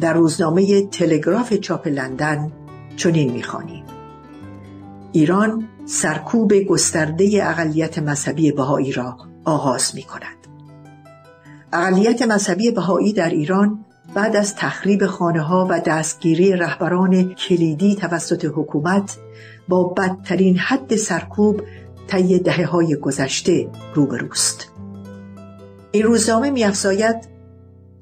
در 0.00 0.12
روزنامه 0.12 0.86
تلگراف 0.86 1.54
چاپ 1.54 1.88
لندن 1.88 2.52
چنین 2.96 3.32
می‌خوانیم 3.32 3.84
ایران 5.12 5.68
سرکوب 5.86 6.54
گسترده 6.54 7.40
اقلیت 7.42 7.98
مذهبی 7.98 8.52
بهایی 8.52 8.92
را 8.92 9.16
آغاز 9.44 9.94
می 9.94 10.02
کند. 10.02 10.36
اقلیت 11.72 12.22
مذهبی 12.22 12.70
بهایی 12.70 13.12
در 13.12 13.30
ایران 13.30 13.84
بعد 14.14 14.36
از 14.36 14.54
تخریب 14.54 15.06
خانه 15.06 15.40
ها 15.40 15.66
و 15.70 15.80
دستگیری 15.80 16.52
رهبران 16.52 17.34
کلیدی 17.34 17.94
توسط 17.94 18.44
حکومت 18.54 19.16
با 19.68 19.84
بدترین 19.84 20.58
حد 20.58 20.96
سرکوب 20.96 21.62
طی 22.08 22.38
دهه 22.38 22.66
های 22.66 22.96
گذشته 22.96 23.68
روبروست. 23.94 24.68
این 25.92 26.02
روزنامه 26.02 26.50
میافزاید 26.50 27.16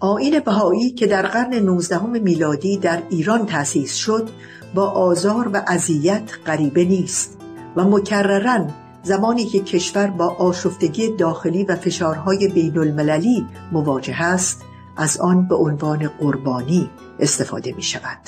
آین 0.01 0.41
بهایی 0.41 0.91
که 0.91 1.07
در 1.07 1.27
قرن 1.27 1.55
19 1.55 2.07
میلادی 2.07 2.77
در 2.77 3.03
ایران 3.11 3.47
تأسیس 3.47 3.95
شد 3.95 4.29
با 4.75 4.91
آزار 4.91 5.51
و 5.53 5.63
اذیت 5.67 6.31
غریبه 6.47 6.85
نیست 6.85 7.39
و 7.77 7.85
مکررن 7.85 8.75
زمانی 9.03 9.45
که 9.45 9.61
کشور 9.61 10.07
با 10.07 10.29
آشفتگی 10.29 11.17
داخلی 11.17 11.65
و 11.65 11.77
فشارهای 11.77 12.49
بین 12.49 12.79
المللی 12.79 13.47
مواجه 13.73 14.23
است 14.23 14.63
از 14.97 15.21
آن 15.21 15.49
به 15.49 15.55
عنوان 15.55 16.09
قربانی 16.09 16.91
استفاده 17.21 17.73
می 17.77 17.83
شود. 17.83 18.19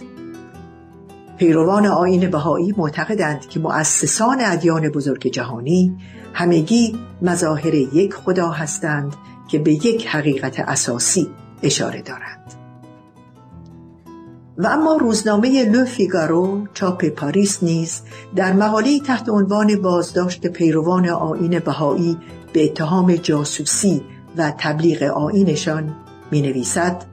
پیروان 1.37 1.87
آین 1.87 2.30
بهایی 2.30 2.74
معتقدند 2.76 3.48
که 3.48 3.61
مؤسسان 3.61 4.38
ادیان 4.40 4.88
بزرگ 4.88 5.26
جهانی 5.26 5.96
همگی 6.33 6.98
مظاهر 7.22 7.74
یک 7.74 8.14
خدا 8.14 8.50
هستند 8.50 9.16
که 9.48 9.59
به 9.59 9.72
یک 9.72 10.06
حقیقت 10.06 10.61
اساسی 10.61 11.30
اشاره 11.62 12.03
دارند. 12.03 12.55
و 14.59 14.66
اما 14.66 14.96
روزنامه 14.96 15.64
لو 15.64 15.85
فیگارو 15.85 16.66
چاپ 16.75 17.05
پاریس 17.05 17.62
نیز 17.62 18.03
در 18.37 18.53
مقاله 18.53 19.01
تحت 19.01 19.29
عنوان 19.29 19.83
بازداشت 19.83 20.46
پیروان 20.46 21.09
آین 21.09 21.59
بهایی 21.59 22.18
به 22.53 22.64
اتهام 22.64 23.14
جاسوسی 23.14 24.03
و 24.37 24.53
تبلیغ 24.59 25.03
آینشان 25.03 25.96
می 26.31 26.42
نویسد 26.42 27.05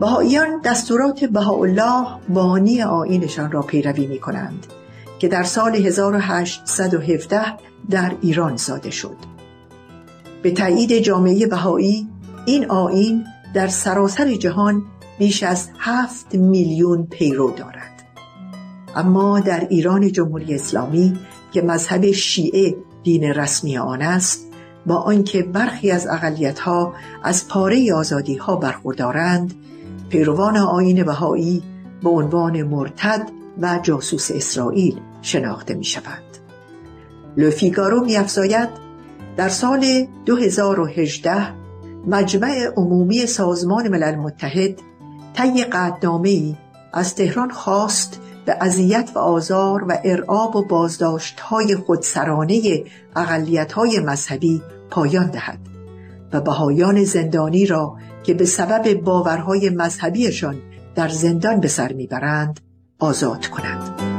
بهاییان 0.00 0.60
دستورات 0.64 1.24
بهاءالله 1.24 2.06
بانی 2.28 2.82
آینشان 2.82 3.52
را 3.52 3.62
پیروی 3.62 4.06
می 4.06 4.18
کنند 4.18 4.66
که 5.18 5.28
در 5.28 5.42
سال 5.42 5.74
1817 5.74 7.40
در 7.90 8.12
ایران 8.20 8.56
ساده 8.56 8.90
شد 8.90 9.16
به 10.42 10.50
تایید 10.50 10.98
جامعه 10.98 11.46
بهایی 11.46 12.08
این 12.46 12.70
آین 12.70 13.24
در 13.54 13.68
سراسر 13.68 14.34
جهان 14.34 14.82
بیش 15.18 15.42
از 15.42 15.68
هفت 15.78 16.34
میلیون 16.34 17.06
پیرو 17.06 17.50
دارد 17.50 18.02
اما 18.96 19.40
در 19.40 19.66
ایران 19.70 20.12
جمهوری 20.12 20.54
اسلامی 20.54 21.18
که 21.52 21.62
مذهب 21.62 22.10
شیعه 22.10 22.76
دین 23.02 23.24
رسمی 23.24 23.78
آن 23.78 24.02
است 24.02 24.46
با 24.86 24.96
آنکه 24.96 25.42
برخی 25.42 25.90
از 25.90 26.08
ها 26.60 26.94
از 27.22 27.48
پاره 27.48 27.94
آزادی 27.94 28.36
ها 28.36 28.56
برخوردارند 28.56 29.54
پیروان 30.08 30.56
آین 30.56 31.04
بهایی 31.04 31.62
به 32.02 32.10
عنوان 32.10 32.62
مرتد 32.62 33.30
و 33.60 33.80
جاسوس 33.82 34.30
اسرائیل 34.30 35.00
شناخته 35.22 35.74
می 35.74 35.84
شود. 35.84 36.22
لفیگارو 37.36 38.04
می 38.04 38.18
در 39.36 39.48
سال 39.48 40.06
2018 40.26 41.59
مجمع 42.06 42.72
عمومی 42.76 43.26
سازمان 43.26 43.88
ملل 43.88 44.14
متحد 44.14 44.78
طی 45.34 45.64
ای 46.24 46.56
از 46.92 47.14
تهران 47.14 47.50
خواست 47.50 48.20
به 48.46 48.56
اذیت 48.60 49.10
و 49.14 49.18
آزار 49.18 49.84
و 49.84 49.98
ارعاب 50.04 50.56
و 50.56 50.64
بازداشت 50.64 51.40
های 51.40 51.76
خودسرانه 51.76 52.84
اقلیت 53.16 53.72
های 53.72 54.00
مذهبی 54.00 54.62
پایان 54.90 55.30
دهد 55.30 55.58
و 56.32 56.40
بهایان 56.40 57.04
زندانی 57.04 57.66
را 57.66 57.96
که 58.22 58.34
به 58.34 58.44
سبب 58.44 58.92
باورهای 58.94 59.70
مذهبیشان 59.70 60.56
در 60.94 61.08
زندان 61.08 61.60
به 61.60 61.68
سر 61.68 61.92
می‌برند 61.92 62.60
آزاد 62.98 63.46
کند. 63.46 64.09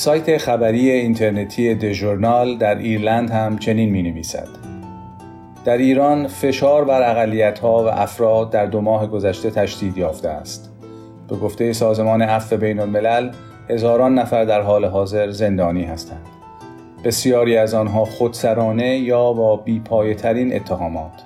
سایت 0.00 0.38
خبری 0.38 0.90
اینترنتی 0.90 1.74
دژورنال 1.74 2.56
در 2.56 2.78
ایرلند 2.78 3.30
هم 3.30 3.58
چنین 3.58 3.90
می 3.90 4.02
نویسد. 4.02 4.48
در 5.64 5.78
ایران 5.78 6.26
فشار 6.26 6.84
بر 6.84 7.10
اقلیت 7.10 7.58
ها 7.58 7.84
و 7.84 7.88
افراد 7.88 8.50
در 8.50 8.66
دو 8.66 8.80
ماه 8.80 9.06
گذشته 9.06 9.50
تشدید 9.50 9.98
یافته 9.98 10.28
است. 10.28 10.70
به 11.28 11.36
گفته 11.36 11.72
سازمان 11.72 12.22
عفو 12.22 12.56
بین 12.56 12.80
الملل 12.80 13.30
هزاران 13.70 14.14
نفر 14.14 14.44
در 14.44 14.60
حال 14.60 14.84
حاضر 14.84 15.30
زندانی 15.30 15.84
هستند. 15.84 16.26
بسیاری 17.04 17.56
از 17.56 17.74
آنها 17.74 18.04
خودسرانه 18.04 18.98
یا 18.98 19.32
با 19.32 19.56
بیپایه 19.56 20.14
ترین 20.14 20.54
اتهامات. 20.56 21.22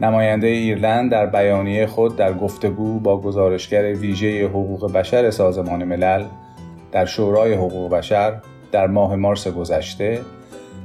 نماینده 0.00 0.46
ایرلند 0.46 1.10
در 1.10 1.26
بیانیه 1.26 1.86
خود 1.86 2.16
در 2.16 2.32
گفتگو 2.32 3.00
با 3.00 3.20
گزارشگر 3.20 3.82
ویژه 3.82 4.46
حقوق 4.46 4.92
بشر 4.92 5.30
سازمان 5.30 5.84
ملل 5.84 6.24
در 6.96 7.06
شورای 7.06 7.54
حقوق 7.54 7.90
بشر 7.90 8.34
در 8.72 8.86
ماه 8.86 9.16
مارس 9.16 9.48
گذشته 9.48 10.20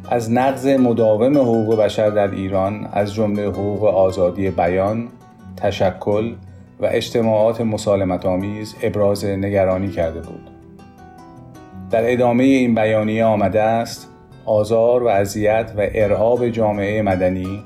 از 0.09 0.31
نقض 0.31 0.67
مداوم 0.67 1.37
حقوق 1.37 1.79
بشر 1.79 2.09
در 2.09 2.31
ایران 2.31 2.89
از 2.93 3.13
جمله 3.13 3.47
حقوق 3.47 3.83
آزادی 3.83 4.49
بیان، 4.49 5.07
تشکل 5.57 6.35
و 6.79 6.85
اجتماعات 6.85 7.61
مسالمت 7.61 8.25
آمیز 8.25 8.75
ابراز 8.83 9.25
نگرانی 9.25 9.89
کرده 9.89 10.19
بود. 10.19 10.49
در 11.91 12.11
ادامه 12.11 12.43
این 12.43 12.75
بیانیه 12.75 13.25
آمده 13.25 13.61
است 13.61 14.09
آزار 14.45 15.03
و 15.03 15.07
اذیت 15.07 15.71
و 15.77 15.87
ارعاب 15.93 16.49
جامعه 16.49 17.01
مدنی 17.01 17.63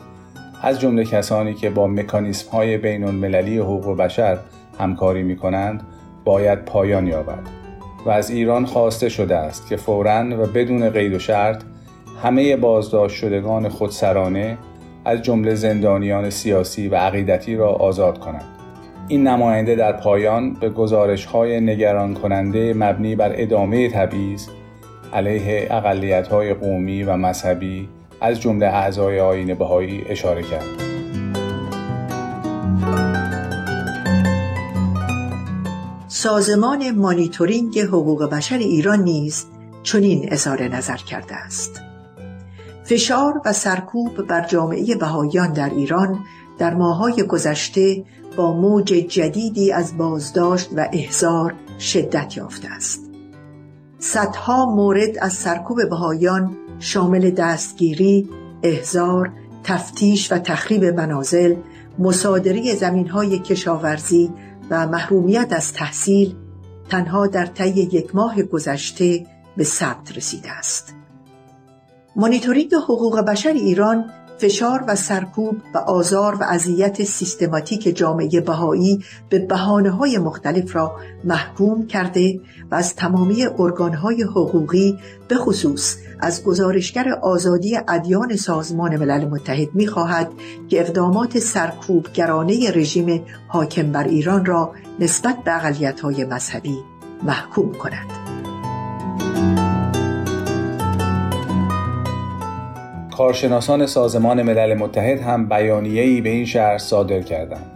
از 0.61 0.79
جمله 0.79 1.03
کسانی 1.03 1.53
که 1.53 1.69
با 1.69 1.87
مکانیسم 1.87 2.51
های 2.51 2.77
بین 2.77 3.03
المللی 3.03 3.57
حقوق 3.57 3.97
بشر 3.97 4.37
همکاری 4.79 5.23
می 5.23 5.35
کنند 5.35 5.83
باید 6.25 6.65
پایان 6.65 7.07
یابد 7.07 7.64
و 8.05 8.09
از 8.09 8.29
ایران 8.29 8.65
خواسته 8.65 9.09
شده 9.09 9.35
است 9.37 9.67
که 9.67 9.75
فوراً 9.75 10.25
و 10.31 10.47
بدون 10.47 10.89
قید 10.89 11.13
و 11.13 11.19
شرط 11.19 11.63
همه 12.23 12.55
بازداشت 12.55 13.15
شدگان 13.15 13.69
خودسرانه 13.69 14.57
از 15.05 15.21
جمله 15.21 15.55
زندانیان 15.55 16.29
سیاسی 16.29 16.87
و 16.87 16.95
عقیدتی 16.95 17.55
را 17.55 17.69
آزاد 17.69 18.19
کنند. 18.19 18.45
این 19.07 19.27
نماینده 19.27 19.75
در 19.75 19.91
پایان 19.91 20.53
به 20.53 20.69
گزارش 20.69 21.25
های 21.25 21.61
نگران 21.61 22.13
کننده 22.13 22.73
مبنی 22.73 23.15
بر 23.15 23.31
ادامه 23.35 23.89
تبعیض 23.89 24.47
علیه 25.13 25.67
اقلیت 25.71 26.27
های 26.27 26.53
قومی 26.53 27.03
و 27.03 27.17
مذهبی 27.17 27.89
از 28.21 28.41
جمله 28.41 28.65
اعضای 28.65 29.19
آین 29.19 29.53
بهایی 29.53 30.03
اشاره 30.09 30.41
کرد. 30.41 30.84
سازمان 36.25 36.91
مانیتورینگ 36.91 37.79
حقوق 37.79 38.29
بشر 38.29 38.57
ایران 38.57 39.03
نیز 39.03 39.45
چنین 39.83 40.27
اظهار 40.31 40.63
نظر 40.63 40.97
کرده 40.97 41.35
است. 41.35 41.81
فشار 42.83 43.41
و 43.45 43.53
سرکوب 43.53 44.27
بر 44.27 44.47
جامعه 44.47 44.95
بهاییان 44.95 45.53
در 45.53 45.69
ایران 45.69 46.19
در 46.57 46.73
ماهای 46.73 47.23
گذشته 47.23 48.03
با 48.35 48.53
موج 48.53 48.85
جدیدی 48.85 49.71
از 49.71 49.97
بازداشت 49.97 50.69
و 50.75 50.89
احضار 50.93 51.53
شدت 51.79 52.37
یافته 52.37 52.67
است. 52.67 53.01
صدها 53.99 54.65
مورد 54.65 55.17
از 55.21 55.33
سرکوب 55.33 55.89
بهاییان 55.89 56.57
شامل 56.79 57.29
دستگیری، 57.29 58.29
احضار، 58.63 59.31
تفتیش 59.63 60.31
و 60.31 60.37
تخریب 60.37 60.85
منازل، 60.85 61.55
مصادره 61.99 62.75
زمینهای 62.75 63.39
کشاورزی 63.39 64.31
و 64.69 64.87
محرومیت 64.87 65.47
از 65.51 65.73
تحصیل 65.73 66.35
تنها 66.89 67.27
در 67.27 67.45
طی 67.45 67.69
یک 67.69 68.15
ماه 68.15 68.43
گذشته 68.43 69.25
به 69.57 69.63
ثبت 69.63 70.17
رسیده 70.17 70.51
است. 70.51 70.93
مانیتورینگ 72.15 72.73
حقوق 72.73 73.19
بشر 73.19 73.53
ایران 73.53 74.05
فشار 74.37 74.83
و 74.87 74.95
سرکوب 74.95 75.57
و 75.73 75.77
آزار 75.77 76.35
و 76.35 76.43
اذیت 76.43 77.03
سیستماتیک 77.03 77.97
جامعه 77.97 78.41
بهایی 78.41 79.03
به 79.29 79.39
بحانه 79.39 79.89
های 79.89 80.17
مختلف 80.17 80.75
را 80.75 80.95
محکوم 81.23 81.87
کرده 81.87 82.39
و 82.71 82.75
از 82.75 82.95
تمامی 82.95 83.45
ارگانهای 83.59 84.23
حقوقی 84.23 84.99
به 85.27 85.35
خصوص 85.35 85.97
از 86.19 86.43
گزارشگر 86.43 87.09
آزادی 87.21 87.77
ادیان 87.87 88.35
سازمان 88.35 88.97
ملل 88.97 89.25
متحد 89.25 89.69
می 89.73 89.87
خواهد 89.87 90.31
که 90.69 90.79
اقدامات 90.79 91.39
سرکوبگرانه 91.39 92.71
رژیم 92.71 93.25
حاکم 93.47 93.91
بر 93.91 94.03
ایران 94.03 94.45
را 94.45 94.71
نسبت 94.99 95.35
به 95.43 95.55
اقلیت 95.55 95.99
های 95.99 96.25
مذهبی 96.25 96.77
محکوم 97.23 97.71
کند. 97.73 98.25
کارشناسان 103.17 103.85
سازمان 103.85 104.41
ملل 104.41 104.73
متحد 104.73 105.19
هم 105.19 105.49
بیانیه‌ای 105.49 106.21
به 106.21 106.29
این 106.29 106.45
شهر 106.45 106.77
صادر 106.77 107.21
کردند. 107.21 107.71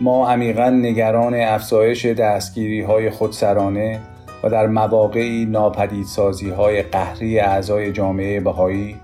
ما 0.00 0.30
عمیقا 0.30 0.70
نگران 0.70 1.34
افزایش 1.34 2.06
دستگیری 2.06 2.80
های 2.80 3.10
خودسرانه 3.10 4.00
و 4.42 4.50
در 4.50 4.66
مواقعی 4.66 5.46
ناپدیدسازی 5.46 6.50
های 6.50 6.82
قهری 6.82 7.38
اعضای 7.38 7.92
جامعه 7.92 8.40
بهایی 8.40 8.96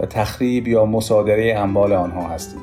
و 0.00 0.06
تخریب 0.06 0.68
یا 0.68 0.84
مصادره 0.84 1.54
اموال 1.58 1.92
آنها 1.92 2.28
هستیم 2.28 2.60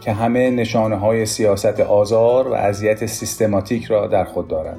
که 0.00 0.12
همه 0.12 0.50
نشانه 0.50 0.96
های 0.96 1.26
سیاست 1.26 1.80
آزار 1.80 2.48
و 2.48 2.54
اذیت 2.54 3.06
سیستماتیک 3.06 3.84
را 3.84 4.06
در 4.06 4.24
خود 4.24 4.48
دارد. 4.48 4.78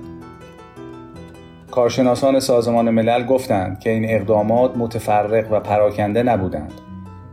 کارشناسان 1.71 2.39
سازمان 2.39 2.89
ملل 2.89 3.25
گفتند 3.25 3.79
که 3.79 3.89
این 3.89 4.05
اقدامات 4.09 4.77
متفرق 4.77 5.51
و 5.51 5.59
پراکنده 5.59 6.23
نبودند 6.23 6.73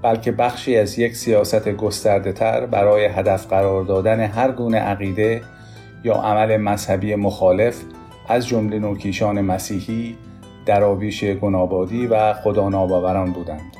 بلکه 0.02 0.32
بخشی 0.32 0.76
از 0.76 0.98
یک 0.98 1.16
سیاست 1.16 1.68
گسترده 1.68 2.32
تر 2.32 2.66
برای 2.66 3.04
هدف 3.04 3.46
قرار 3.46 3.84
دادن 3.84 4.20
هر 4.20 4.52
گونه 4.52 4.78
عقیده 4.78 5.42
یا 6.04 6.14
عمل 6.14 6.56
مذهبی 6.56 7.14
مخالف 7.14 7.82
از 8.28 8.46
جمله 8.48 8.78
نوکیشان 8.78 9.40
مسیحی، 9.40 10.16
درابیش 10.66 11.24
گنابادی 11.24 12.06
و 12.06 12.32
خدا 12.32 12.68
ناباوران 12.68 13.32
بودند. 13.32 13.76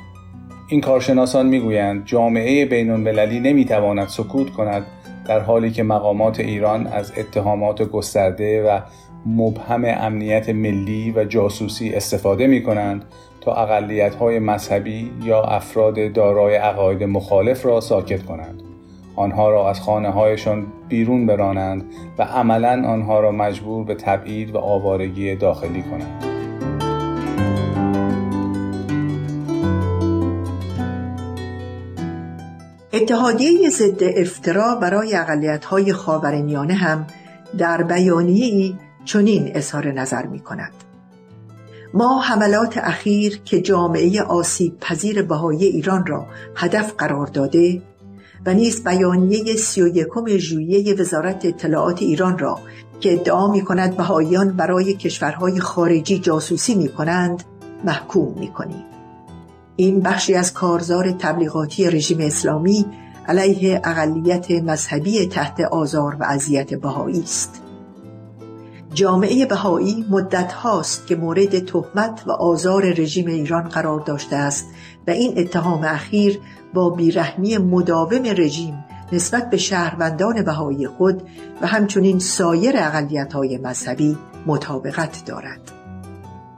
این 0.69 0.81
کارشناسان 0.81 1.45
می‌گویند 1.45 2.05
جامعه 2.05 2.65
بین 2.65 2.89
المللی 2.89 3.39
نمی‌تواند 3.39 4.07
سکوت 4.07 4.49
کند 4.49 4.85
در 5.27 5.39
حالی 5.39 5.71
که 5.71 5.83
مقامات 5.83 6.39
ایران 6.39 6.87
از 6.87 7.13
اتهامات 7.17 7.81
گسترده 7.81 8.63
و 8.63 8.79
مبهم 9.25 9.85
امنیت 9.85 10.49
ملی 10.49 11.11
و 11.11 11.23
جاسوسی 11.23 11.89
استفاده 11.89 12.47
می 12.47 12.63
کنند 12.63 13.05
تا 13.41 13.53
اقلیت 13.53 14.15
های 14.15 14.39
مذهبی 14.39 15.11
یا 15.23 15.41
افراد 15.41 16.13
دارای 16.13 16.55
عقاید 16.55 17.03
مخالف 17.03 17.65
را 17.65 17.79
ساکت 17.79 18.25
کنند. 18.25 18.63
آنها 19.17 19.49
را 19.49 19.69
از 19.69 19.79
خانه 19.79 20.09
هایشان 20.09 20.65
بیرون 20.89 21.25
برانند 21.25 21.85
و 22.17 22.23
عملا 22.23 22.87
آنها 22.87 23.19
را 23.19 23.31
مجبور 23.31 23.85
به 23.85 23.95
تبعید 23.95 24.55
و 24.55 24.57
آوارگی 24.57 25.35
داخلی 25.35 25.83
کنند. 25.83 26.23
اتحادیه 32.93 33.69
ضد 33.69 34.03
افترا 34.03 34.75
برای 34.75 35.13
های 35.69 35.93
خاورمیانه 35.93 36.73
هم 36.73 37.07
در 37.57 37.83
بیانیه‌ای 37.83 38.75
چنین 39.05 39.51
اظهار 39.55 39.91
نظر 39.91 40.25
می 40.25 40.39
کند. 40.39 40.71
ما 41.93 42.21
حملات 42.21 42.77
اخیر 42.77 43.41
که 43.45 43.61
جامعه 43.61 44.21
آسیب 44.21 44.79
پذیر 44.79 45.21
بهای 45.21 45.65
ایران 45.65 46.05
را 46.05 46.25
هدف 46.55 46.93
قرار 46.97 47.27
داده 47.27 47.81
و 48.45 48.53
نیز 48.53 48.83
بیانیه 48.83 49.55
سی 49.55 49.81
و 49.81 49.87
یکم 49.87 50.37
ژوئیه 50.37 50.93
وزارت 50.93 51.45
اطلاعات 51.45 52.01
ایران 52.01 52.37
را 52.37 52.59
که 52.99 53.13
ادعا 53.13 53.51
می 53.51 53.61
کند 53.61 53.97
بهاییان 53.97 54.51
برای 54.51 54.93
کشورهای 54.93 55.59
خارجی 55.59 56.19
جاسوسی 56.19 56.75
می 56.75 56.89
کنند 56.89 57.43
محکوم 57.83 58.39
می. 58.39 58.51
این 59.75 59.99
بخشی 59.99 60.35
از 60.35 60.53
کارزار 60.53 61.11
تبلیغاتی 61.11 61.89
رژیم 61.89 62.19
اسلامی 62.21 62.85
علیه 63.27 63.81
اقلیت 63.83 64.51
مذهبی 64.51 65.25
تحت 65.25 65.59
آزار 65.59 66.15
و 66.19 66.23
اذیت 66.23 66.73
بهایی 66.73 67.21
است. 67.21 67.61
جامعه 68.93 69.45
بهایی 69.45 70.05
مدت 70.09 70.53
هاست 70.53 71.07
که 71.07 71.15
مورد 71.15 71.65
تهمت 71.65 72.23
و 72.27 72.31
آزار 72.31 72.83
رژیم 72.83 73.27
ایران 73.27 73.63
قرار 73.63 73.99
داشته 73.99 74.35
است 74.35 74.65
و 75.07 75.11
این 75.11 75.33
اتهام 75.37 75.83
اخیر 75.83 76.39
با 76.73 76.89
بیرحمی 76.89 77.57
مداوم 77.57 78.23
رژیم 78.23 78.85
نسبت 79.11 79.49
به 79.49 79.57
شهروندان 79.57 80.41
بهایی 80.41 80.87
خود 80.87 81.21
و 81.61 81.67
همچنین 81.67 82.19
سایر 82.19 82.75
اقلیت 82.77 83.33
های 83.33 83.57
مذهبی 83.57 84.17
مطابقت 84.45 85.25
دارد. 85.25 85.59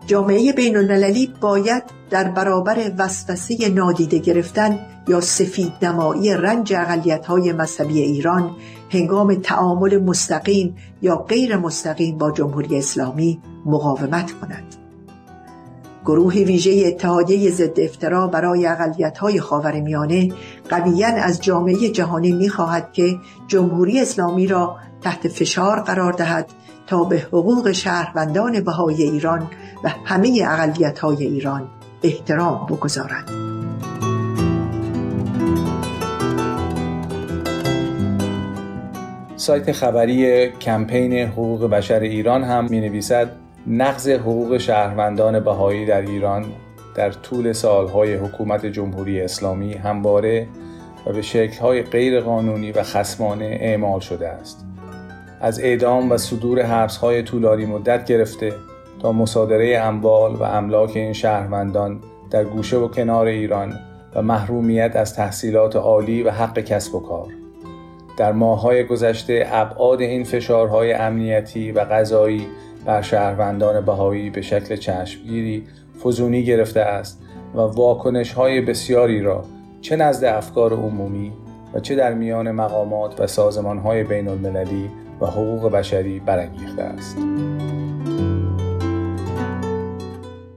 جامعه 0.08 0.54
بین 0.54 0.78
المللی 0.78 1.34
باید 1.42 1.84
در 2.10 2.24
برابر 2.24 2.92
وسوسه 2.98 3.70
نادیده 3.70 4.18
گرفتن 4.18 4.80
یا 5.08 5.22
سفید 5.22 5.74
نمایی 5.82 6.34
رنج 6.34 6.74
اقلیت 6.74 7.26
های 7.26 7.54
مذهبی 7.54 8.02
ایران 8.02 8.56
هنگام 8.90 9.36
تعامل 9.36 9.98
مستقیم 9.98 10.76
یا 11.02 11.16
غیر 11.16 11.58
مستقیم 11.58 12.18
با 12.18 12.32
جمهوری 12.32 12.78
اسلامی 12.78 13.42
مقاومت 13.66 14.32
کند. 14.32 14.69
گروه 16.10 16.34
ویژه 16.34 16.84
اتحادیه 16.88 17.52
ضد 17.52 17.80
افترا 17.80 18.28
برای 18.28 18.68
اقلیت 18.68 19.18
های 19.18 19.40
خاورمیانه 19.40 20.34
قویا 20.70 21.08
از 21.08 21.42
جامعه 21.42 21.90
جهانی 21.90 22.32
می‌خواهد 22.32 22.94
که 22.94 23.18
جمهوری 23.48 24.00
اسلامی 24.00 24.48
را 24.48 24.78
تحت 25.02 25.28
فشار 25.28 25.80
قرار 25.80 26.14
دهد 26.14 26.50
تا 26.88 27.04
به 27.04 27.18
حقوق 27.18 27.72
شهروندان 27.72 28.60
بهای 28.60 29.04
ایران 29.04 29.48
و 29.84 29.90
همه 30.06 30.44
اقلیت 30.48 31.00
های 31.00 31.24
ایران 31.26 31.70
احترام 32.04 32.66
بگذارد. 32.66 33.30
سایت 39.36 39.72
خبری 39.72 40.50
کمپین 40.50 41.14
حقوق 41.14 41.70
بشر 41.70 42.00
ایران 42.00 42.44
هم 42.44 42.68
می 42.70 42.82
نویسد 42.82 43.39
نقض 43.68 44.10
حقوق 44.10 44.58
شهروندان 44.58 45.40
بهایی 45.40 45.86
در 45.86 46.02
ایران 46.02 46.46
در 46.96 47.12
طول 47.12 47.54
سالهای 47.54 48.16
حکومت 48.16 48.66
جمهوری 48.66 49.22
اسلامی 49.22 49.74
همواره 49.74 50.48
و 51.06 51.14
به 51.14 51.22
شکلهای 51.22 51.84
غیر 51.84 52.22
قانونی 52.22 52.72
و 52.72 52.84
خسمانه 52.84 53.58
اعمال 53.62 54.00
شده 54.00 54.28
است. 54.28 54.66
از 55.42 55.60
اعدام 55.60 56.12
و 56.12 56.18
صدور 56.18 56.62
حبسهای 56.62 57.24
طولانی 57.24 57.66
مدت 57.66 58.06
گرفته 58.06 58.54
تا 59.02 59.12
مصادره 59.12 59.78
اموال 59.78 60.36
و 60.36 60.44
املاک 60.44 60.96
این 60.96 61.14
شهروندان 61.14 62.00
در 62.32 62.44
گوشه 62.44 62.78
و 62.78 62.88
کنار 62.88 63.26
ایران 63.26 63.80
و 64.16 64.22
محرومیت 64.22 64.96
از 64.96 65.16
تحصیلات 65.16 65.76
عالی 65.76 66.24
و 66.24 66.32
حق 66.32 66.60
کسب 66.60 66.96
و 66.96 67.00
کار. 67.00 67.28
در 68.18 68.32
ماههای 68.32 68.84
گذشته 68.84 69.48
ابعاد 69.52 70.02
این 70.02 70.24
فشارهای 70.24 70.94
امنیتی 70.94 71.72
و 71.72 71.86
غذایی 71.86 72.48
بر 72.86 73.02
شهروندان 73.02 73.86
بهایی 73.86 74.30
به 74.30 74.42
شکل 74.42 74.76
چشمگیری 74.76 75.68
فزونی 76.04 76.44
گرفته 76.44 76.80
است 76.80 77.22
و 77.56 77.60
واکنش 77.60 78.34
های 78.34 78.62
بسیاری 78.62 79.22
را 79.22 79.46
چه 79.82 79.96
نزد 79.96 80.26
افکار 80.26 80.74
عمومی 80.74 81.34
و 81.74 81.80
چه 81.80 81.96
در 81.96 82.14
میان 82.14 82.52
مقامات 82.52 83.20
و 83.20 83.28
سازمان 83.28 83.78
های 83.78 84.04
بین 84.04 84.28
المللی 84.28 84.90
و 85.22 85.26
حقوق 85.26 85.72
بشری 85.72 86.20
برانگیخته 86.20 86.84
است. 86.84 87.18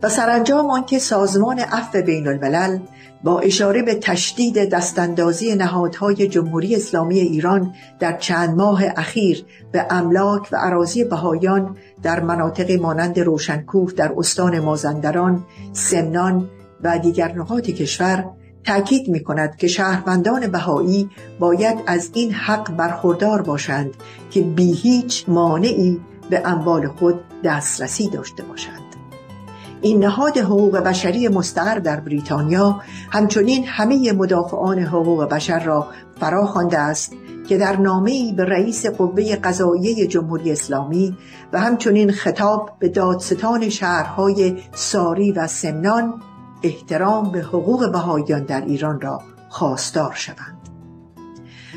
و 0.03 0.09
سرانجام 0.09 0.71
آنکه 0.71 0.99
سازمان 0.99 1.59
عفو 1.59 2.03
بین 2.03 2.29
الملل 2.29 2.79
با 3.25 3.41
اشاره 3.41 3.83
به 3.83 3.95
تشدید 3.95 4.71
دستاندازی 4.71 5.55
نهادهای 5.55 6.29
جمهوری 6.29 6.77
اسلامی 6.77 7.19
ایران 7.19 7.75
در 8.01 8.17
چند 8.17 8.57
ماه 8.57 8.83
اخیر 8.97 9.45
به 9.73 9.87
املاک 9.91 10.49
و 10.53 10.57
عراضی 10.57 11.05
بهایان 11.05 11.77
در 12.03 12.21
مناطق 12.21 12.71
مانند 12.71 13.21
روشنکوه 13.21 13.93
در 13.93 14.13
استان 14.17 14.61
مازندران، 14.61 15.45
سمنان 15.73 16.49
و 16.83 16.99
دیگر 16.99 17.33
نقاط 17.33 17.71
کشور 17.71 18.25
تأکید 18.65 19.09
می 19.09 19.23
کند 19.23 19.57
که 19.57 19.67
شهروندان 19.67 20.47
بهایی 20.47 21.11
باید 21.39 21.79
از 21.87 22.11
این 22.15 22.33
حق 22.33 22.77
برخوردار 22.77 23.43
باشند 23.43 23.91
که 24.31 24.43
بی 24.43 24.73
هیچ 24.73 25.25
مانعی 25.29 26.01
به 26.31 26.43
اموال 26.45 26.89
خود 26.89 27.21
دسترسی 27.45 28.11
داشته 28.11 28.43
باشند. 28.43 28.82
این 29.83 30.05
نهاد 30.05 30.39
حقوق 30.39 30.79
بشری 30.79 31.29
مستقر 31.29 31.79
در 31.79 32.01
بریتانیا 32.01 32.81
همچنین 33.11 33.65
همه 33.67 34.13
مدافعان 34.13 34.79
حقوق 34.79 35.25
بشر 35.25 35.65
را 35.65 35.87
فرا 36.21 36.47
خوانده 36.47 36.79
است 36.79 37.13
که 37.49 37.59
در 37.59 37.77
نامه‌ای 37.77 38.33
به 38.33 38.45
رئیس 38.45 38.87
قوه 38.87 39.37
قضاییه 39.37 40.07
جمهوری 40.07 40.53
اسلامی 40.53 41.17
و 41.53 41.61
همچنین 41.61 42.13
خطاب 42.13 42.71
به 42.79 42.89
دادستان 42.89 43.69
شهرهای 43.69 44.57
ساری 44.75 45.33
و 45.33 45.47
سمنان 45.47 46.23
احترام 46.63 47.33
به 47.33 47.41
حقوق 47.41 47.93
بهاییان 47.93 48.45
در 48.45 48.61
ایران 48.61 49.01
را 49.01 49.23
خواستار 49.49 50.13
شوند. 50.15 50.59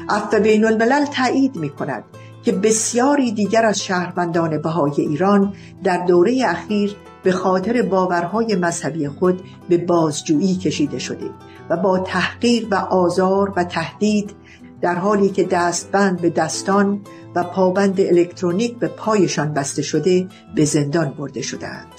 عفو 0.09 0.39
بین 0.39 0.65
الملل 0.65 1.05
تایید 1.05 1.55
می 1.55 1.69
کند 1.69 2.03
که 2.43 2.51
بسیاری 2.51 3.31
دیگر 3.31 3.65
از 3.65 3.79
شهروندان 3.79 4.61
بهای 4.61 4.93
ایران 4.97 5.53
در 5.83 6.05
دوره 6.05 6.43
اخیر 6.45 6.95
به 7.25 7.31
خاطر 7.31 7.81
باورهای 7.81 8.55
مذهبی 8.55 9.07
خود 9.07 9.41
به 9.69 9.77
بازجویی 9.77 10.55
کشیده 10.55 10.99
شده 10.99 11.29
و 11.69 11.77
با 11.77 11.99
تحقیر 11.99 12.67
و 12.71 12.75
آزار 12.75 13.53
و 13.55 13.63
تهدید 13.63 14.31
در 14.81 14.95
حالی 14.95 15.29
که 15.29 15.43
دستبند 15.43 16.21
به 16.21 16.29
دستان 16.29 17.01
و 17.35 17.43
پابند 17.43 18.01
الکترونیک 18.01 18.77
به 18.77 18.87
پایشان 18.87 19.53
بسته 19.53 19.81
شده 19.81 20.27
به 20.55 20.65
زندان 20.65 21.09
برده 21.09 21.41
شدهاند. 21.41 21.93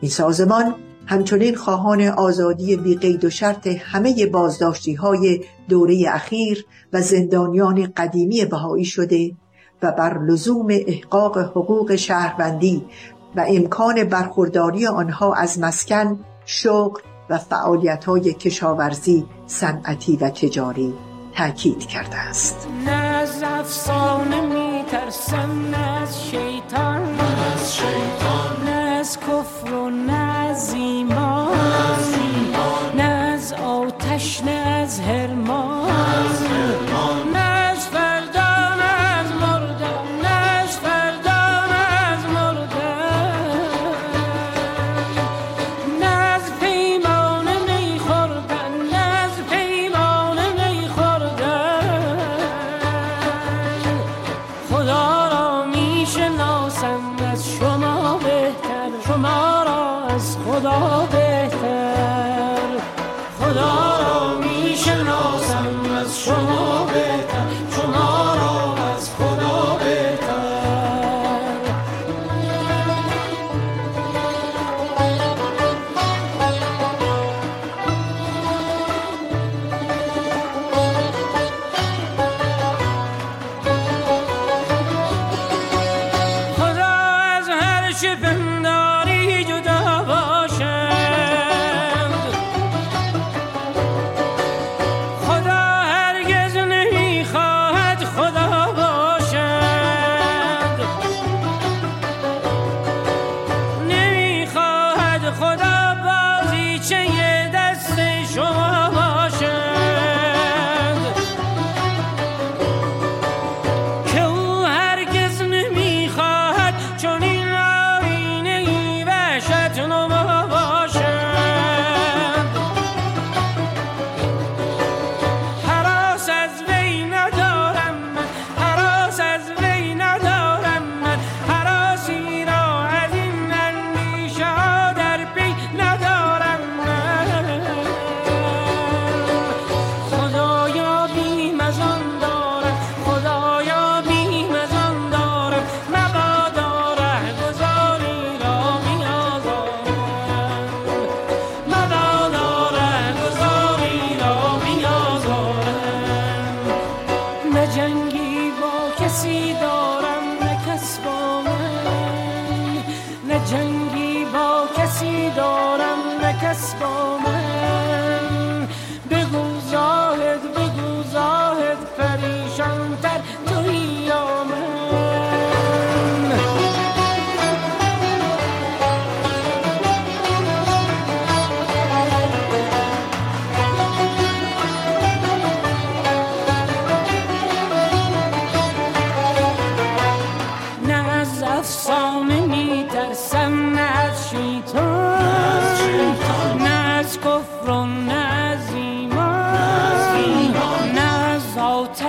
این 0.00 0.10
سازمان 0.10 0.74
همچنین 1.06 1.54
خواهان 1.54 2.02
آزادی 2.02 2.76
بیقید 2.76 3.24
و 3.24 3.30
شرط 3.30 3.66
همه 3.66 4.26
بازداشتی 4.26 4.94
های 4.94 5.44
دوره 5.68 6.04
اخیر 6.08 6.64
و 6.92 7.00
زندانیان 7.00 7.92
قدیمی 7.96 8.44
بهایی 8.44 8.84
شده 8.84 9.32
و 9.82 9.92
بر 9.92 10.18
لزوم 10.18 10.66
احقاق 10.70 11.38
حقوق 11.38 11.96
شهروندی 11.96 12.84
و 13.36 13.44
امکان 13.48 14.04
برخورداری 14.04 14.86
آنها 14.86 15.34
از 15.34 15.58
مسکن، 15.58 16.24
شغل 16.44 17.00
و 17.30 17.38
فعالیت 17.38 18.04
های 18.04 18.32
کشاورزی، 18.32 19.26
صنعتی 19.46 20.16
و 20.16 20.30
تجاری 20.30 20.94
تاکید 21.36 21.86
کرده 21.86 22.16
است. 22.16 22.68
نه 22.84 22.90
از 22.90 23.42
افسانه 23.42 24.40
می 24.40 24.84
ترسم 24.90 25.68
نه 25.70 26.02
از 26.02 26.24
شیطان. 26.24 27.02
نه 27.02 27.52
از 27.54 27.76
شیطان. 27.76 28.64
نه 28.64 28.70
از 28.70 29.18
کفر 29.20 29.72
و 29.72 29.90
نه 29.90 30.12
از 30.12 30.74
ایمان. 30.74 31.21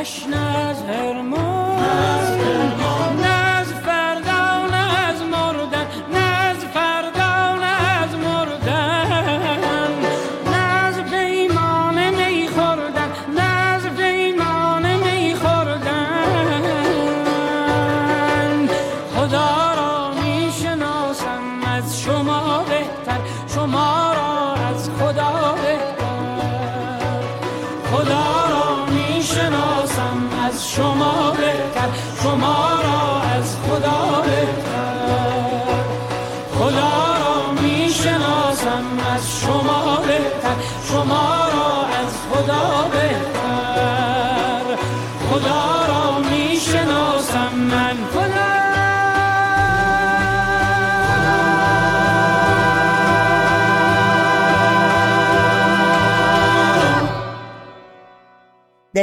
Krishna. 0.03 0.52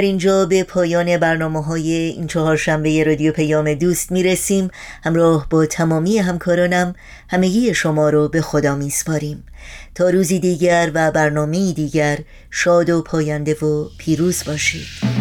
در 0.00 0.06
اینجا 0.06 0.46
به 0.46 0.64
پایان 0.64 1.16
برنامه 1.16 1.64
های 1.64 1.92
این 1.92 2.26
چهار 2.26 2.56
شنبه 2.56 3.04
رادیو 3.04 3.32
پیام 3.32 3.74
دوست 3.74 4.12
می‌رسیم. 4.12 4.70
همراه 5.04 5.46
با 5.50 5.66
تمامی 5.66 6.18
همکارانم 6.18 6.94
همگی 7.28 7.74
شما 7.74 8.10
رو 8.10 8.28
به 8.28 8.40
خدا 8.40 8.76
میسپاریم. 8.76 9.44
تا 9.94 10.10
روزی 10.10 10.38
دیگر 10.38 10.90
و 10.94 11.10
برنامه 11.10 11.72
دیگر 11.72 12.18
شاد 12.50 12.90
و 12.90 13.02
پاینده 13.02 13.54
و 13.54 13.88
پیروز 13.98 14.44
باشید. 14.44 15.19